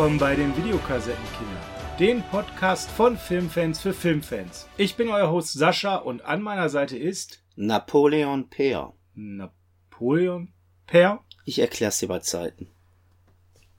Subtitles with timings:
[0.00, 1.62] Willkommen bei den Videokassettenkindern,
[1.98, 4.66] den Podcast von Filmfans für Filmfans.
[4.78, 8.94] Ich bin euer Host Sascha und an meiner Seite ist Napoleon Peer.
[9.14, 10.54] Napoleon
[10.86, 11.22] Per.
[11.44, 12.68] Ich erklär's dir bei Zeiten.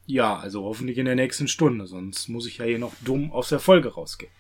[0.06, 3.50] Ja, also hoffentlich in der nächsten Stunde, sonst muss ich ja hier noch dumm aus
[3.50, 4.32] der Folge rausgehen.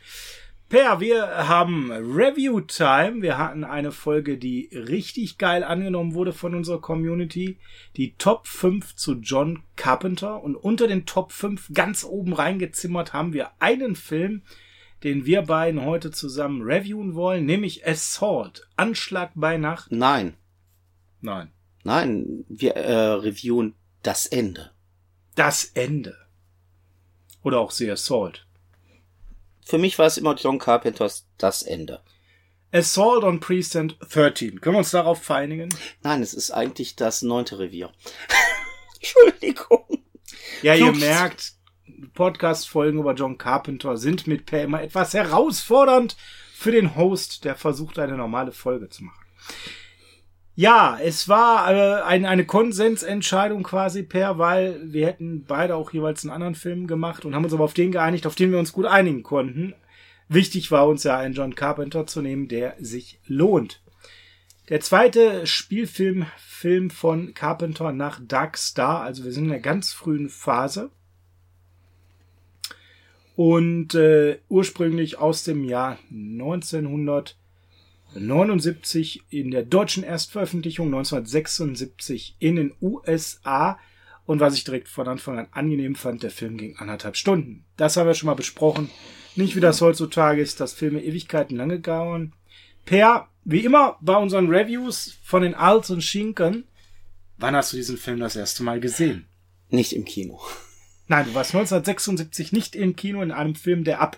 [0.71, 3.21] Per, wir haben Review Time.
[3.21, 7.57] Wir hatten eine Folge, die richtig geil angenommen wurde von unserer Community.
[7.97, 10.41] Die Top 5 zu John Carpenter.
[10.41, 14.43] Und unter den Top 5 ganz oben reingezimmert haben wir einen Film,
[15.03, 18.65] den wir beiden heute zusammen reviewen wollen, nämlich Assault.
[18.77, 19.91] Anschlag bei Nacht.
[19.91, 20.35] Nein.
[21.19, 21.51] Nein.
[21.83, 24.71] Nein, wir äh, reviewen das Ende.
[25.35, 26.15] Das Ende.
[27.43, 28.47] Oder auch The Assault.
[29.71, 32.01] Für mich war es immer John Carpenters das Ende.
[32.73, 34.59] Assault on Precinct 13.
[34.59, 35.69] Können wir uns darauf vereinigen?
[36.03, 37.89] Nein, es ist eigentlich das neunte Revier.
[38.99, 40.03] Entschuldigung.
[40.61, 41.53] Ja, ihr Flugs- merkt,
[42.13, 46.17] Podcast-Folgen über John Carpenter sind mit Per immer etwas herausfordernd
[46.53, 49.23] für den Host, der versucht, eine normale Folge zu machen.
[50.61, 56.23] Ja, es war äh, ein, eine Konsensentscheidung quasi, Per, weil wir hätten beide auch jeweils
[56.23, 58.71] einen anderen Film gemacht und haben uns aber auf den geeinigt, auf den wir uns
[58.71, 59.73] gut einigen konnten.
[60.29, 63.81] Wichtig war uns ja, einen John Carpenter zu nehmen, der sich lohnt.
[64.69, 69.91] Der zweite Spielfilm Film von Carpenter nach Dark Star, also wir sind in der ganz
[69.91, 70.91] frühen Phase.
[73.35, 75.97] Und äh, ursprünglich aus dem Jahr
[78.15, 83.79] 1979 in der deutschen Erstveröffentlichung, 1976 in den USA.
[84.25, 87.65] Und was ich direkt von Anfang an angenehm fand, der Film ging anderthalb Stunden.
[87.77, 88.89] Das haben wir schon mal besprochen.
[89.35, 92.33] Nicht wie das heutzutage ist, dass Filme Ewigkeiten lange dauern.
[92.85, 96.65] Per, wie immer bei unseren Reviews von den Alts und Schinken,
[97.37, 99.25] wann hast du diesen Film das erste Mal gesehen?
[99.69, 100.41] Nicht im Kino.
[101.07, 104.17] Nein, du warst 1976 nicht im Kino in einem Film, der ab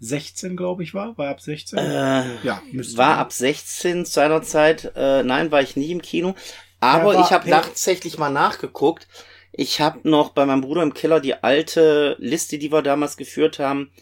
[0.00, 1.16] 16, glaube ich, war.
[1.18, 1.78] War ab 16?
[1.78, 4.92] Äh, ja, müsste war ab 16 seinerzeit.
[4.96, 6.34] Äh, nein, war ich nie im Kino.
[6.80, 9.06] Aber Er war- ich habe tatsächlich mal nachgeguckt.
[9.52, 13.58] Ich habe noch bei meinem Bruder im Keller die alte Liste, die wir damals geführt
[13.58, 13.92] haben,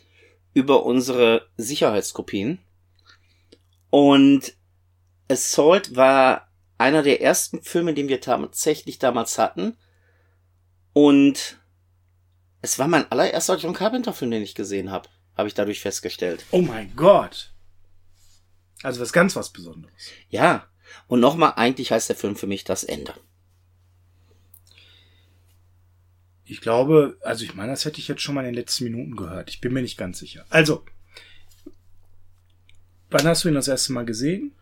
[0.55, 2.61] über unsere Sicherheitskopien.
[3.91, 4.55] Und
[5.31, 9.77] Assault war einer der ersten Filme, den wir tatsächlich damals hatten.
[10.93, 11.59] Und
[12.63, 15.09] es war mein allererster John Carpenter-Film, den ich gesehen habe.
[15.39, 16.45] Habe ich dadurch festgestellt.
[16.51, 17.55] Oh mein Gott.
[18.83, 20.11] Also was ganz was Besonderes.
[20.29, 20.67] Ja.
[21.07, 23.15] Und nochmal, eigentlich heißt der Film für mich das Ende.
[26.45, 29.15] Ich glaube, also ich meine, das hätte ich jetzt schon mal in den letzten Minuten
[29.15, 29.49] gehört.
[29.51, 30.45] Ich bin mir nicht ganz sicher.
[30.49, 30.85] Also,
[33.11, 34.57] wann hast du ihn das erste Mal gesehen?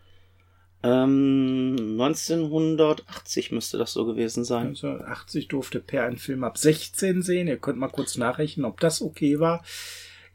[0.83, 4.67] Ähm, 1980 müsste das so gewesen sein.
[4.67, 7.47] 1980 durfte Per einen Film ab 16 sehen.
[7.47, 9.63] Ihr könnt mal kurz nachrechnen, ob das okay war.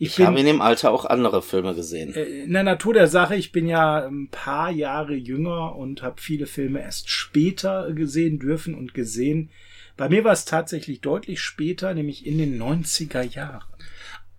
[0.03, 2.13] Ich, Ich habe in dem Alter auch andere Filme gesehen.
[2.15, 6.21] äh, in der Natur der Sache, ich bin ja ein paar Jahre jünger und habe
[6.21, 9.51] viele Filme erst später gesehen dürfen und gesehen.
[9.97, 13.63] Bei mir war es tatsächlich deutlich später, nämlich in den 90er Jahren.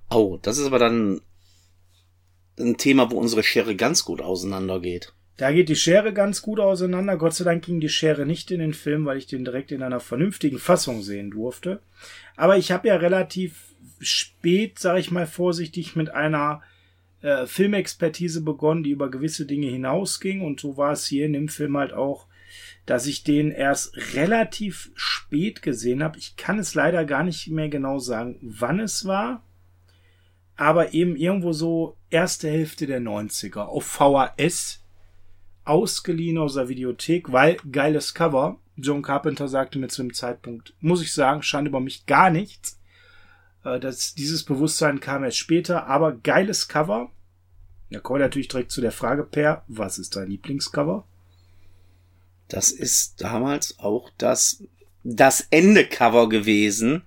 [0.09, 1.22] Oh, das ist aber dann
[2.59, 5.13] ein Thema, wo unsere Schere ganz gut auseinandergeht.
[5.38, 7.16] Da geht die Schere ganz gut auseinander.
[7.16, 9.81] Gott sei Dank ging die Schere nicht in den Film, weil ich den direkt in
[9.81, 11.79] einer vernünftigen Fassung sehen durfte.
[12.35, 16.61] Aber ich habe ja relativ spät, sage ich mal vorsichtig, mit einer
[17.21, 20.41] äh, Filmexpertise begonnen, die über gewisse Dinge hinausging.
[20.41, 22.27] Und so war es hier in dem Film halt auch,
[22.85, 26.17] dass ich den erst relativ spät gesehen habe.
[26.17, 29.43] Ich kann es leider gar nicht mehr genau sagen, wann es war.
[30.55, 34.83] Aber eben irgendwo so erste Hälfte der 90er auf VHS
[35.65, 38.59] ausgeliehen aus der Videothek, weil geiles Cover.
[38.75, 42.79] John Carpenter sagte mir zu dem Zeitpunkt, muss ich sagen, stand über mich gar nichts.
[43.63, 47.11] Äh, Das, dieses Bewusstsein kam erst später, aber geiles Cover.
[47.89, 51.05] Da kommen wir natürlich direkt zu der Frage, Per, was ist dein Lieblingscover?
[52.47, 54.63] Das ist damals auch das,
[55.03, 57.03] das Ende-Cover gewesen,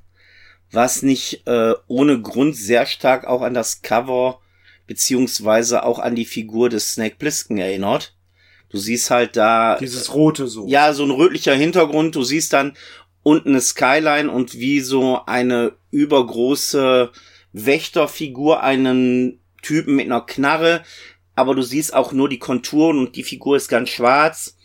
[0.70, 4.40] was nicht äh, ohne Grund sehr stark auch an das Cover
[4.86, 8.14] beziehungsweise auch an die Figur des Snake Plissken erinnert.
[8.68, 10.66] Du siehst halt da Dieses rote so.
[10.68, 12.14] ja, so ein rötlicher Hintergrund.
[12.14, 12.76] Du siehst dann
[13.26, 17.10] unten eine Skyline und wie so eine übergroße
[17.52, 20.84] Wächterfigur einen Typen mit einer Knarre.
[21.34, 24.56] Aber du siehst auch nur die Konturen und die Figur ist ganz schwarz.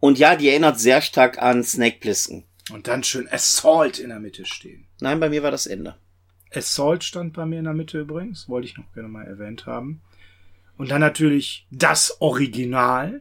[0.00, 2.44] Und ja, die erinnert sehr stark an Snake Plissken.
[2.72, 4.86] Und dann schön Assault in der Mitte stehen.
[5.02, 5.96] Nein, bei mir war das Ende.
[6.54, 10.00] Assault stand bei mir in der Mitte übrigens, wollte ich noch gerne mal erwähnt haben.
[10.78, 13.20] Und dann natürlich das Original.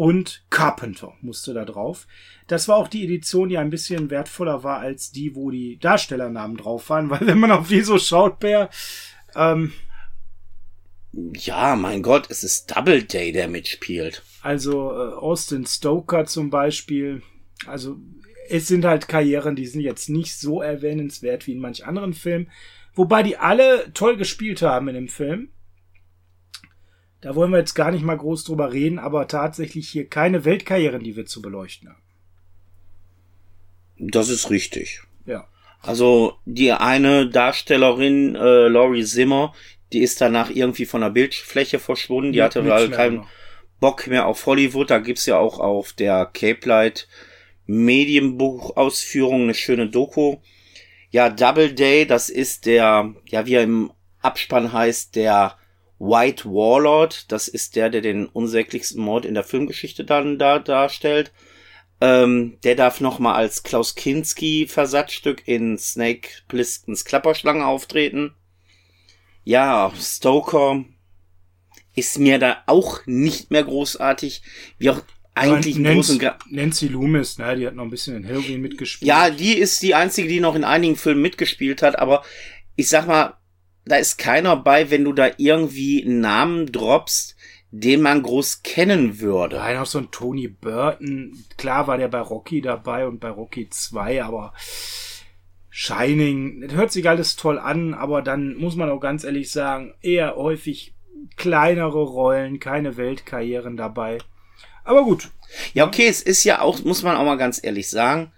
[0.00, 2.06] Und Carpenter musste da drauf.
[2.46, 6.56] Das war auch die Edition, die ein bisschen wertvoller war als die, wo die Darstellernamen
[6.56, 8.70] drauf waren, weil wenn man auf die so schaut, Bär,
[9.36, 9.74] ähm,
[11.12, 14.22] ja, mein Gott, es ist Doubleday, der mitspielt.
[14.40, 17.20] Also äh, Austin Stoker zum Beispiel.
[17.66, 17.98] Also
[18.48, 22.50] es sind halt Karrieren, die sind jetzt nicht so erwähnenswert wie in manch anderen Filmen.
[22.94, 25.50] Wobei die alle toll gespielt haben in dem Film.
[27.20, 31.02] Da wollen wir jetzt gar nicht mal groß drüber reden, aber tatsächlich hier keine Weltkarrieren,
[31.02, 32.02] die wir zu beleuchten haben.
[33.98, 35.02] Das ist richtig.
[35.26, 35.46] Ja.
[35.82, 39.54] Also die eine Darstellerin, äh, Laurie Zimmer,
[39.92, 42.32] die ist danach irgendwie von der Bildfläche verschwunden.
[42.32, 43.32] Die Ja, hatte halt keinen gemacht.
[43.80, 44.90] Bock mehr auf Hollywood.
[44.90, 47.08] Da gibt's ja auch auf der Cape Light
[47.66, 50.36] Medienbuchausführung eine schöne Doku.
[51.10, 55.56] Ja, Doubleday, das ist der, ja, wie er im Abspann heißt, der
[56.00, 57.30] White Warlord.
[57.30, 61.30] Das ist der, der den unsäglichsten Mord in der Filmgeschichte dann da darstellt.
[62.00, 68.34] Ähm, der darf nochmal als Klaus Kinski Versatzstück in Snake Plisskens Klapperschlange auftreten.
[69.44, 70.84] Ja, Stoker
[71.94, 74.42] ist mir da auch nicht mehr großartig,
[74.78, 75.02] wie auch
[75.34, 78.60] eigentlich im Großen Nancy, Ga- Nancy Loomis, ne, die hat noch ein bisschen in Halloween
[78.60, 79.06] mitgespielt.
[79.06, 82.24] Ja, die ist die einzige, die noch in einigen Filmen mitgespielt hat, aber
[82.76, 83.34] ich sag mal,
[83.84, 87.36] da ist keiner bei, wenn du da irgendwie einen Namen droppst,
[87.70, 89.56] den man groß kennen würde.
[89.56, 91.44] Nein, auch so ein Tony Burton.
[91.56, 94.52] Klar war der bei Rocky dabei und bei Rocky 2, aber
[95.70, 99.94] Shining, das hört sich alles toll an, aber dann muss man auch ganz ehrlich sagen,
[100.02, 100.94] eher häufig
[101.36, 104.18] kleinere Rollen, keine Weltkarrieren dabei.
[104.82, 105.30] Aber gut,
[105.72, 108.32] Ja, okay, es ist ja auch, muss man auch mal ganz ehrlich sagen,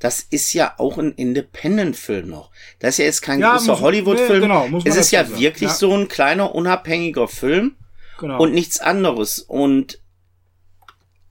[0.00, 2.50] das ist ja auch ein Independent-Film noch.
[2.80, 4.40] Das ist ja jetzt kein Ja, großer Hollywood-Film.
[4.40, 5.38] nee, genau, es ist ja sagen.
[5.38, 5.74] wirklich Ja.
[5.76, 7.76] so ein kleiner, unabhängiger Film
[8.18, 8.40] genau.
[8.42, 9.38] und nichts anderes.
[9.40, 10.00] Und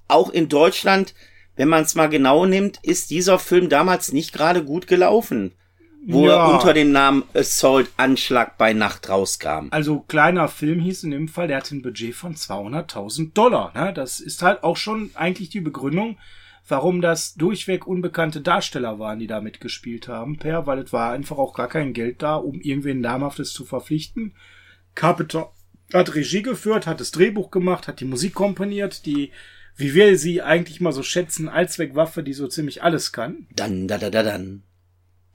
[0.08, 1.14] auch in Deutschland,
[1.56, 5.54] wenn man es mal genau nimmt, ist dieser Film damals nicht gerade gut gelaufen.
[6.08, 6.46] Wo Ja.
[6.48, 9.68] er unter dem Namen Assault Anschlag bei Nacht rauskam.
[9.72, 13.74] Also kleiner Film hieß in dem Fall, der hatte ein Budget von 200.000 Dollar.
[13.76, 13.94] Ne?
[13.94, 16.18] Das ist halt auch schon eigentlich die Begründung,
[16.70, 21.38] warum das durchweg unbekannte Darsteller waren, die da mitgespielt haben, per, weil es war einfach
[21.38, 24.34] auch gar kein Geld da, um irgendwen namhaftes zu verpflichten.
[24.96, 25.52] Carpenter
[25.94, 29.32] hat Regie geführt, hat das Drehbuch gemacht, hat die Musik komponiert, die,
[29.76, 33.48] wie wir sie eigentlich mal so schätzen, Allzweckwaffe, die so ziemlich alles kann.
[33.56, 34.64] Dann, da, da, da, dann.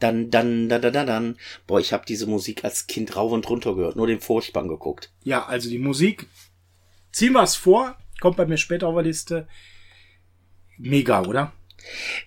[0.00, 1.36] Dann, dann, da, da, da, dann.
[1.66, 5.12] Boah, ich habe diese Musik als Kind rauf und runter gehört, nur den Vorspann geguckt.
[5.22, 6.26] Ja, also die Musik,
[7.10, 9.48] ziehen wir es vor, kommt bei mir später auf der Liste.
[10.78, 11.52] Mega, oder?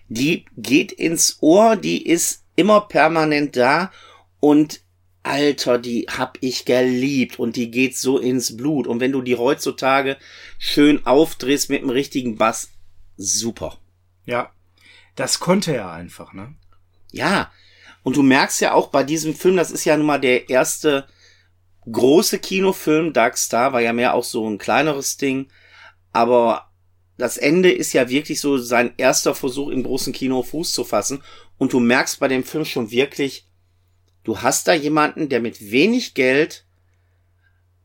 [0.08, 3.92] Die geht ins Ohr, die ist immer permanent da
[4.40, 4.80] und
[5.22, 8.86] Alter, die hab ich geliebt und die geht so ins Blut.
[8.86, 10.16] Und wenn du die heutzutage
[10.58, 12.70] schön aufdrehst mit dem richtigen Bass,
[13.16, 13.78] super.
[14.24, 14.52] Ja.
[15.16, 16.54] Das konnte er einfach, ne?
[17.10, 17.50] Ja.
[18.02, 21.06] Und du merkst ja auch bei diesem Film, das ist ja nun mal der erste
[21.90, 23.12] große Kinofilm.
[23.12, 25.48] Dark Star war ja mehr auch so ein kleineres Ding.
[26.12, 26.67] Aber
[27.18, 31.22] das Ende ist ja wirklich so sein erster Versuch im großen Kino Fuß zu fassen.
[31.58, 33.48] Und du merkst bei dem Film schon wirklich,
[34.22, 36.64] du hast da jemanden, der mit wenig Geld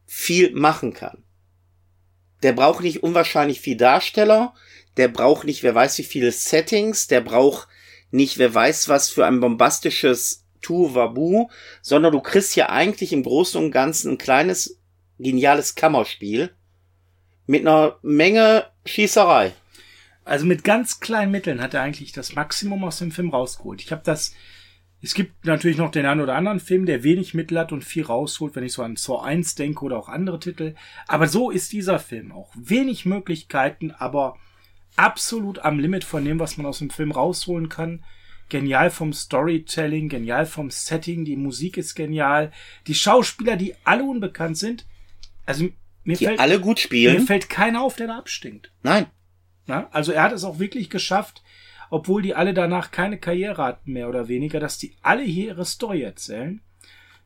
[0.05, 1.23] viel machen kann.
[2.43, 4.53] Der braucht nicht unwahrscheinlich viel Darsteller,
[4.97, 7.67] der braucht nicht, wer weiß wie viele Settings, der braucht
[8.11, 11.49] nicht, wer weiß was für ein bombastisches Tuvabu,
[11.81, 14.79] sondern du kriegst ja eigentlich im Großen und Ganzen ein kleines,
[15.17, 16.55] geniales Kammerspiel
[17.47, 19.53] mit einer Menge Schießerei.
[20.25, 23.81] Also mit ganz kleinen Mitteln hat er eigentlich das Maximum aus dem Film rausgeholt.
[23.81, 24.33] Ich habe das.
[25.01, 28.05] Es gibt natürlich noch den einen oder anderen Film, der wenig Mittel hat und viel
[28.05, 30.75] rausholt, wenn ich so an Saw 1 denke oder auch andere Titel.
[31.07, 32.53] Aber so ist dieser Film auch.
[32.55, 34.37] Wenig Möglichkeiten, aber
[34.95, 38.05] absolut am Limit von dem, was man aus dem Film rausholen kann.
[38.47, 42.53] Genial vom Storytelling, genial vom Setting, die Musik ist genial.
[42.87, 44.85] Die Schauspieler, die alle unbekannt sind.
[45.45, 45.67] Also
[46.03, 47.25] mir, Die fällt, alle gut mir spielen.
[47.25, 48.71] fällt keiner auf, der da abstinkt.
[48.81, 49.07] Nein.
[49.67, 51.41] Ja, also er hat es auch wirklich geschafft,
[51.89, 55.65] obwohl die alle danach keine Karriere hatten, mehr oder weniger, dass die alle hier ihre
[55.65, 56.61] Story erzählen.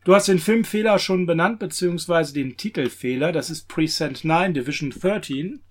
[0.03, 3.31] Du hast den Filmfehler schon benannt, beziehungsweise den Titelfehler.
[3.31, 5.62] Das ist Present 9, Division 13.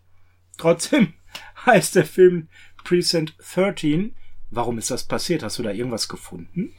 [0.59, 1.15] Trotzdem
[1.67, 2.49] heißt der Film
[2.85, 4.15] Present 13.
[4.51, 5.43] Warum ist das passiert?
[5.43, 6.75] Hast du da irgendwas gefunden?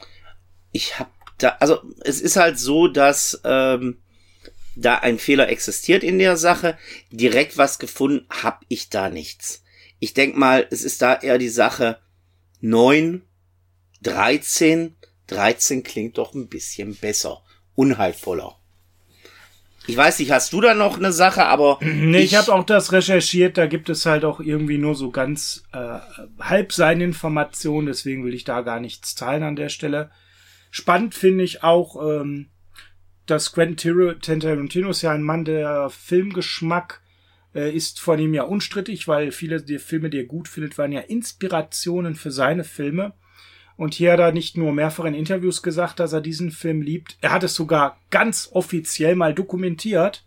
[0.72, 3.98] Ich hab da, also es ist halt so, dass ähm,
[4.78, 6.78] da ein Fehler existiert in der Sache.
[7.10, 9.62] Direkt was gefunden hab ich da nichts.
[9.98, 11.98] Ich denk mal, es ist da eher die Sache
[12.60, 13.22] 9,
[14.02, 14.96] 13.
[15.26, 17.42] 13 klingt doch ein bisschen besser,
[17.74, 18.56] unheilvoller.
[19.88, 21.78] Ich weiß nicht, hast du da noch eine Sache, aber.
[21.82, 25.10] Nee, ich, ich habe auch das recherchiert, da gibt es halt auch irgendwie nur so
[25.10, 25.98] ganz äh,
[26.38, 30.10] halb seine Informationen, deswegen will ich da gar nichts teilen an der Stelle.
[30.70, 32.50] Spannend finde ich auch, ähm,
[33.30, 37.02] dass Quentin Tarantino ist ja ein Mann, der Filmgeschmack
[37.54, 40.92] äh, ist von ihm ja unstrittig, weil viele der Filme, die er gut findet, waren
[40.92, 43.12] ja Inspirationen für seine Filme.
[43.76, 47.16] Und hier hat er nicht nur mehrfach in Interviews gesagt, dass er diesen Film liebt.
[47.20, 50.24] Er hat es sogar ganz offiziell mal dokumentiert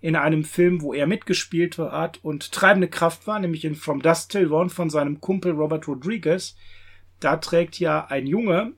[0.00, 4.30] in einem Film, wo er mitgespielt hat und treibende Kraft war, nämlich in From Dust
[4.30, 6.56] Till Dawn von seinem Kumpel Robert Rodriguez.
[7.18, 8.72] Da trägt ja ein Junge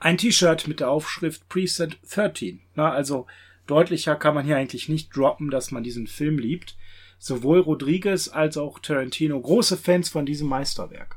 [0.00, 2.60] ein T-Shirt mit der Aufschrift Preset 13.
[2.74, 3.26] Na, also
[3.66, 6.76] deutlicher kann man hier eigentlich nicht droppen, dass man diesen Film liebt.
[7.18, 11.16] Sowohl Rodriguez als auch Tarantino große Fans von diesem Meisterwerk.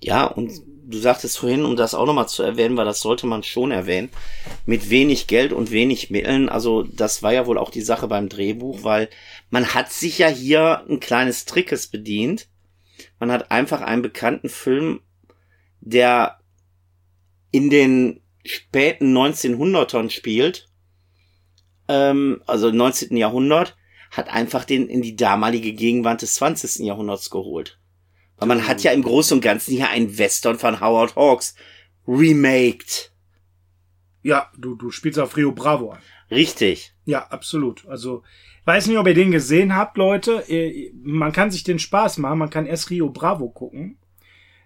[0.00, 3.42] Ja, und du sagtest vorhin, um das auch nochmal zu erwähnen, weil das sollte man
[3.42, 4.10] schon erwähnen,
[4.66, 8.28] mit wenig Geld und wenig Mitteln, also das war ja wohl auch die Sache beim
[8.28, 9.08] Drehbuch, weil
[9.48, 12.48] man hat sich ja hier ein kleines Trickes bedient.
[13.18, 15.00] Man hat einfach einen bekannten Film,
[15.80, 16.38] der
[17.54, 20.68] in den späten 1900ern spielt,
[21.86, 23.16] ähm, also 19.
[23.16, 23.76] Jahrhundert,
[24.10, 26.84] hat einfach den in die damalige Gegenwart des 20.
[26.84, 27.78] Jahrhunderts geholt.
[28.38, 31.54] Weil man hat ja im Großen und Ganzen hier einen Western von Howard Hawks
[32.08, 33.12] remaked.
[34.22, 36.00] Ja, du, du spielst auf Rio Bravo an.
[36.32, 36.92] Richtig.
[37.04, 37.86] Ja, absolut.
[37.86, 38.24] Also,
[38.64, 40.42] weiß nicht, ob ihr den gesehen habt, Leute.
[41.04, 42.38] Man kann sich den Spaß machen.
[42.40, 43.96] Man kann erst Rio Bravo gucken.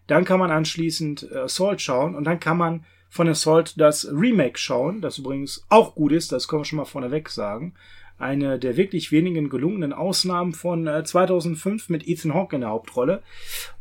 [0.09, 4.59] Dann kann man anschließend äh, Assault schauen und dann kann man von Assault das Remake
[4.59, 7.75] schauen, das übrigens auch gut ist, das können wir schon mal vorneweg sagen
[8.19, 13.23] eine der wirklich wenigen gelungenen Ausnahmen von äh, 2005 mit Ethan Hawke in der Hauptrolle.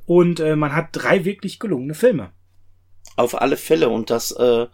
[0.06, 2.32] Und äh, man hat drei wirklich gelungene Filme.
[3.16, 3.90] Auf alle Fälle.
[3.90, 4.68] Und das äh,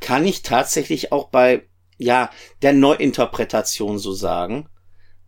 [0.00, 2.30] kann ich tatsächlich auch bei ja
[2.62, 4.68] der Neuinterpretation so sagen.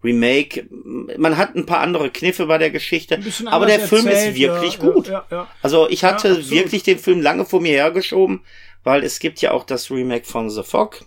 [0.05, 4.75] Remake, man hat ein paar andere Kniffe bei der Geschichte, aber der Film ist wirklich
[4.75, 5.09] ja, gut.
[5.09, 8.43] Ja, ja, also ich hatte wirklich den Film lange vor mir hergeschoben,
[8.85, 11.05] weil es gibt ja auch das Remake von The Fog,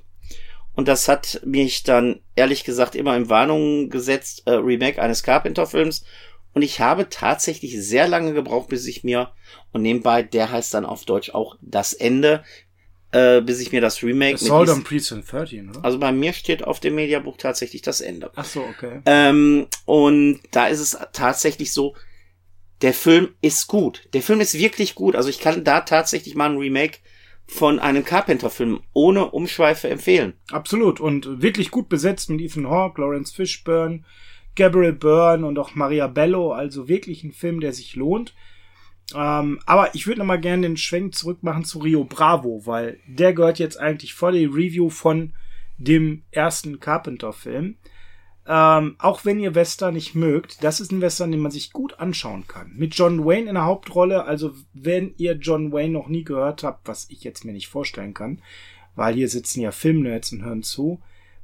[0.74, 6.06] und das hat mich dann ehrlich gesagt immer in Warnung gesetzt, äh, Remake eines Carpenter-Films.
[6.54, 9.32] Und ich habe tatsächlich sehr lange gebraucht, bis ich mir,
[9.72, 12.44] und nebenbei, der heißt dann auf Deutsch auch das Ende,
[13.12, 14.36] äh, bis ich mir das Remake.
[14.36, 15.84] Assault on Precinct 13, oder?
[15.84, 18.32] Also bei mir steht auf dem Mediabuch tatsächlich das Ende.
[18.36, 19.02] Ach so, okay.
[19.06, 21.96] Ähm, und da ist es tatsächlich so,
[22.82, 24.08] der Film ist gut.
[24.14, 25.16] Der Film ist wirklich gut.
[25.16, 27.00] Also ich kann da tatsächlich mal ein Remake
[27.46, 30.34] von einem Carpenter-Film ohne Umschweife empfehlen.
[30.52, 34.04] Absolut und wirklich gut besetzt mit Ethan Hawke, Lawrence Fishburne,
[34.56, 38.34] Gabriel Byrne und auch Maria Bello, also wirklich ein Film, der sich lohnt.
[39.16, 43.00] Ähm, aber ich würde noch mal gerne den Schwenk zurück machen zu Rio Bravo, weil
[43.08, 45.34] der gehört jetzt eigentlich vor die Review von
[45.78, 47.76] dem ersten Carpenter-Film.
[48.48, 52.00] Ähm, auch wenn ihr Western nicht mögt, das ist ein Western, den man sich gut
[52.00, 52.72] anschauen kann.
[52.76, 56.88] Mit John Wayne in der Hauptrolle, also wenn ihr John Wayne noch nie gehört habt,
[56.88, 58.42] was ich jetzt mir nicht vorstellen kann,
[58.96, 61.02] weil hier sitzen ja Filmnerds und hören zu.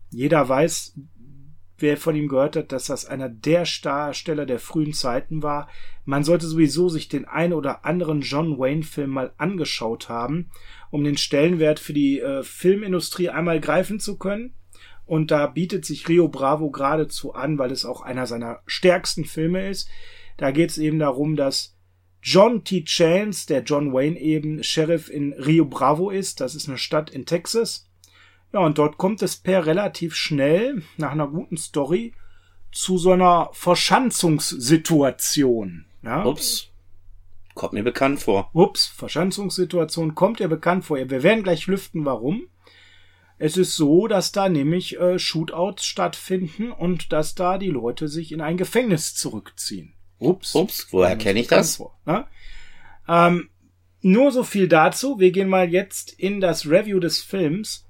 [0.10, 0.96] Jeder weiß,
[1.80, 5.70] wer von ihm gehört hat, dass das einer der Darsteller der frühen Zeiten war.
[6.06, 10.50] Man sollte sowieso sich den ein oder anderen John Wayne Film mal angeschaut haben,
[10.90, 14.54] um den Stellenwert für die äh, Filmindustrie einmal greifen zu können.
[15.06, 19.70] Und da bietet sich Rio Bravo geradezu an, weil es auch einer seiner stärksten Filme
[19.70, 19.90] ist.
[20.36, 21.78] Da geht es eben darum, dass
[22.22, 22.84] John T.
[22.84, 26.42] Chance, der John Wayne eben, Sheriff in Rio Bravo ist.
[26.42, 27.87] Das ist eine Stadt in Texas.
[28.54, 32.14] Ja, und dort kommt es per relativ schnell, nach einer guten Story,
[32.72, 35.84] zu so einer Verschanzungssituation.
[36.04, 36.24] Ja?
[36.26, 36.70] Ups.
[37.54, 38.50] Kommt mir bekannt vor.
[38.54, 40.98] Ups, Verschanzungssituation kommt ihr bekannt vor.
[40.98, 42.48] Wir werden gleich lüften, warum.
[43.40, 48.32] Es ist so, dass da nämlich äh, Shootouts stattfinden und dass da die Leute sich
[48.32, 49.94] in ein Gefängnis zurückziehen.
[50.20, 50.56] Ups.
[50.56, 51.78] Ups, woher kenne ich das?
[51.78, 52.26] Vor, ne?
[53.08, 53.50] ähm,
[54.02, 55.20] nur so viel dazu.
[55.20, 57.87] Wir gehen mal jetzt in das Review des Films,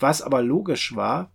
[0.00, 1.32] was aber logisch war.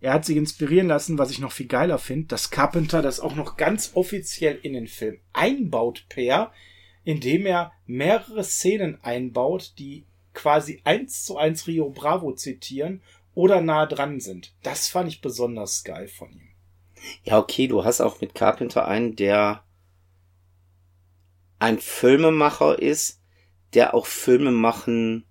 [0.00, 3.34] Er hat sich inspirieren lassen, was ich noch viel geiler finde, dass Carpenter das auch
[3.34, 6.52] noch ganz offiziell in den Film einbaut, per,
[7.04, 10.04] indem er mehrere Szenen einbaut, die
[10.34, 13.02] quasi eins zu eins Rio Bravo zitieren
[13.34, 14.54] oder nah dran sind.
[14.62, 16.48] Das fand ich besonders geil von ihm.
[17.22, 19.64] Ja, okay, du hast auch mit Carpenter einen, der
[21.58, 23.22] ein Filmemacher ist,
[23.72, 25.24] der auch Filme machen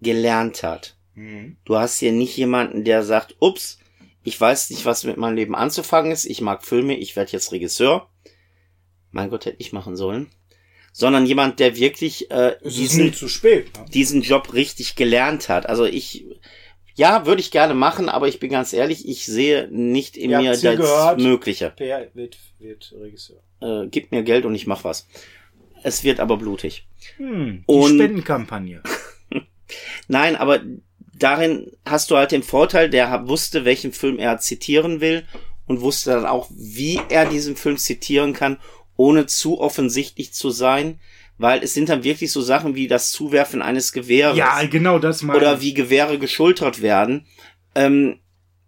[0.00, 0.97] gelernt hat.
[1.18, 1.56] Mhm.
[1.64, 3.78] Du hast hier nicht jemanden, der sagt, ups,
[4.24, 7.52] ich weiß nicht, was mit meinem Leben anzufangen ist, ich mag Filme, ich werde jetzt
[7.52, 8.08] Regisseur.
[9.10, 10.28] Mein Gott, hätte ich machen sollen
[10.90, 13.84] sondern jemand, der wirklich äh, diesen, spät, ne?
[13.94, 15.68] diesen Job richtig gelernt hat.
[15.68, 16.24] Also ich,
[16.96, 20.38] Ja, würde ich gerne machen, aber ich bin ganz ehrlich, ich sehe nicht in Ihr
[20.40, 21.20] mir das gehört.
[21.20, 21.70] Mögliche.
[21.70, 23.40] Per wird, wird Regisseur.
[23.60, 25.06] Äh, gib mir Geld und ich mach was.
[25.84, 26.88] Es wird aber blutig.
[27.18, 28.82] Hm, die Und- Spendenkampagne.
[30.08, 30.60] Nein, aber
[31.22, 35.24] darin hast du halt den Vorteil, der wusste, welchen Film er zitieren will
[35.66, 38.58] und wusste dann auch, wie er diesen Film zitieren kann,
[38.96, 41.00] ohne zu offensichtlich zu sein,
[41.36, 45.22] weil es sind dann wirklich so Sachen wie das Zuwerfen eines Gewehres Ja, genau das
[45.22, 47.26] meine oder wie Gewehre geschultert werden,
[47.74, 48.18] ähm,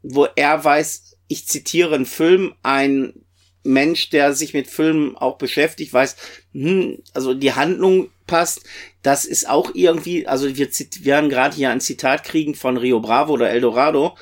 [0.03, 3.15] wo er weiß, ich zitiere einen Film, ein
[3.63, 6.17] Mensch, der sich mit Filmen auch beschäftigt, weiß,
[6.53, 8.63] hm, also die Handlung passt.
[9.03, 10.69] Das ist auch irgendwie, also wir
[11.03, 14.17] werden gerade hier ein Zitat kriegen von Rio Bravo oder Eldorado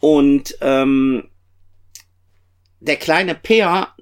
[0.00, 1.30] und ähm,
[2.80, 3.94] der kleine Peer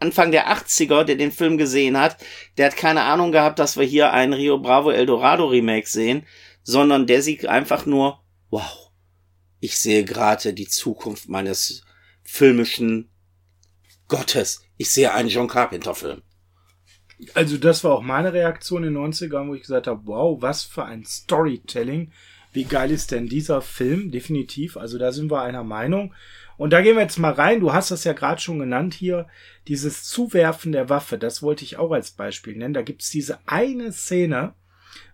[0.00, 2.18] Anfang der 80er, der den Film gesehen hat,
[2.56, 6.24] der hat keine Ahnung gehabt, dass wir hier ein Rio Bravo Eldorado Remake sehen,
[6.62, 8.92] sondern der sieht einfach nur, wow,
[9.58, 11.82] ich sehe gerade die Zukunft meines
[12.22, 13.10] filmischen
[14.06, 14.62] Gottes.
[14.76, 16.22] Ich sehe einen John Carpenter Film.
[17.34, 20.62] Also das war auch meine Reaktion in den 90ern, wo ich gesagt habe, wow, was
[20.62, 22.12] für ein Storytelling.
[22.52, 24.10] Wie geil ist denn dieser Film?
[24.10, 24.76] Definitiv.
[24.76, 26.14] Also da sind wir einer Meinung.
[26.56, 27.60] Und da gehen wir jetzt mal rein.
[27.60, 29.26] Du hast das ja gerade schon genannt hier.
[29.66, 32.74] Dieses Zuwerfen der Waffe, das wollte ich auch als Beispiel nennen.
[32.74, 34.54] Da gibt's diese eine Szene,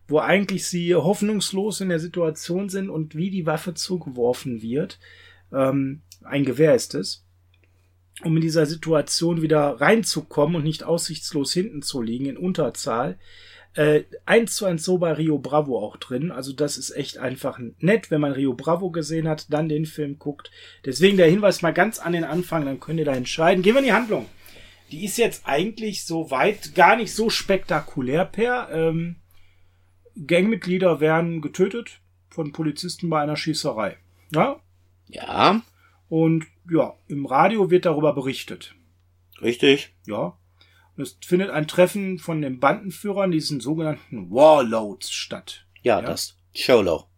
[0.07, 4.99] wo eigentlich sie hoffnungslos in der Situation sind und wie die Waffe zugeworfen wird.
[5.53, 7.24] Ähm, ein Gewehr ist es
[8.23, 13.19] um in dieser Situation wieder reinzukommen und nicht aussichtslos hinten zu liegen in Unterzahl.
[13.75, 16.31] Äh, eins zu eins so bei Rio Bravo auch drin.
[16.31, 20.19] Also das ist echt einfach nett, wenn man Rio Bravo gesehen hat, dann den Film
[20.19, 20.53] guckt.
[20.85, 23.63] Deswegen der Hinweis mal ganz an den Anfang, dann könnt ihr da entscheiden.
[23.63, 24.27] Gehen wir in die Handlung.
[24.93, 28.69] Die ist jetzt eigentlich so weit gar nicht so spektakulär per.
[28.71, 29.17] Ähm,
[30.27, 33.97] Gangmitglieder werden getötet von Polizisten bei einer Schießerei.
[34.33, 34.61] Ja,
[35.09, 35.63] Ja,
[36.09, 38.75] und ja, im Radio wird darüber berichtet.
[39.41, 39.95] richtig.
[40.07, 40.39] Ja.
[40.97, 45.67] Und es findet ein Treffen von den Bandenführern, diesen sogenannten Warlords statt.
[45.83, 46.07] Ja, Ja.
[46.07, 47.09] das Cholo,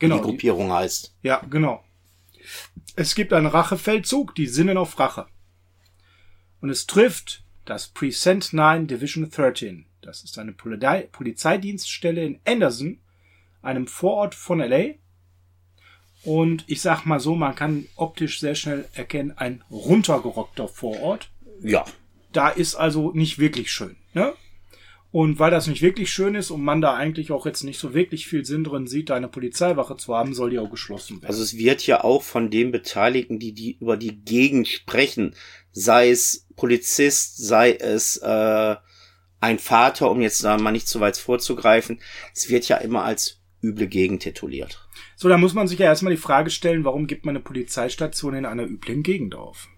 [0.00, 0.16] Genau.
[0.16, 1.14] die Gruppierung heißt.
[1.22, 1.84] Ja, genau.
[2.96, 5.26] Es gibt einen Rachefeldzug, die sinnen auf Rache.
[6.60, 9.86] Und es trifft das Present 9 Division 13.
[10.02, 12.98] Das ist eine Polizei Polizeidienststelle in Anderson,
[13.62, 14.94] einem Vorort von LA.
[16.24, 21.30] Und ich sag mal so, man kann optisch sehr schnell erkennen, ein runtergerockter Vorort.
[21.62, 21.84] Ja,
[22.32, 23.96] da ist also nicht wirklich schön.
[24.12, 24.32] Ne?
[25.14, 27.94] Und weil das nicht wirklich schön ist und man da eigentlich auch jetzt nicht so
[27.94, 31.30] wirklich viel Sinn drin sieht, eine Polizeiwache zu haben, soll die auch geschlossen werden.
[31.30, 35.36] also es wird ja auch von den Beteiligten, die, die über die Gegend sprechen,
[35.70, 38.74] sei es Polizist, sei es äh,
[39.38, 42.00] ein Vater, um jetzt da mal nicht zu weit vorzugreifen,
[42.34, 44.83] es wird ja immer als üble Gegend tituliert.
[45.16, 48.34] So, da muss man sich ja erstmal die Frage stellen, warum gibt man eine Polizeistation
[48.34, 49.68] in einer üblen Gegend auf?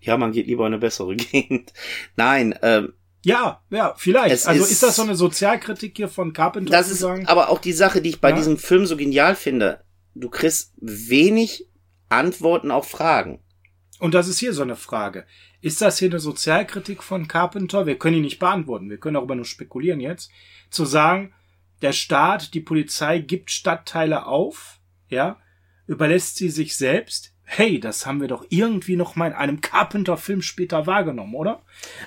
[0.00, 1.72] Ja, man geht lieber in eine bessere Gegend.
[2.16, 2.92] Nein, ähm,
[3.24, 4.46] Ja, ja, vielleicht.
[4.46, 7.26] Also ist- ist, das so eine Sozialkritik hier von Carpenter das ist sagen?
[7.26, 8.36] aber auch die Sache, die ich bei Ja.
[8.36, 9.84] diesem Film so genial finde.
[10.14, 11.68] Du kriegst wenig
[12.08, 13.40] Antworten auf Fragen.
[14.00, 15.24] Und das ist hier so eine Frage.
[15.60, 17.86] Ist das hier eine Sozialkritik von Carpenter?
[17.86, 18.90] Wir können ihn nicht beantworten.
[18.90, 20.30] Wir können darüber nur spekulieren jetzt.
[20.70, 21.32] Zu sagen,
[21.82, 25.38] der Staat, die Polizei gibt Stadtteile auf, ja,
[25.86, 27.34] überlässt sie sich selbst.
[27.44, 31.62] Hey, das haben wir doch irgendwie noch mal in einem Carpenter-Film später wahrgenommen, oder?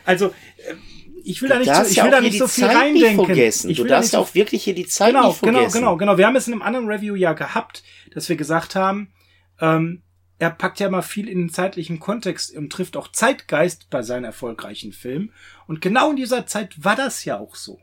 [0.05, 0.75] Also, äh,
[1.23, 3.25] ich will da nicht, so, ich will da nicht so viel Zeit reindenken.
[3.25, 3.69] vergessen.
[3.69, 5.73] Ich Du da darfst nicht so auch wirklich hier die Zeit genau, nicht vergessen.
[5.73, 6.17] Genau, genau, genau.
[6.17, 7.83] Wir haben es in einem anderen Review ja gehabt,
[8.13, 9.11] dass wir gesagt haben,
[9.59, 10.03] ähm,
[10.37, 14.25] er packt ja mal viel in den zeitlichen Kontext und trifft auch Zeitgeist bei seinen
[14.25, 15.31] erfolgreichen Filmen.
[15.67, 17.79] Und genau in dieser Zeit war das ja auch so.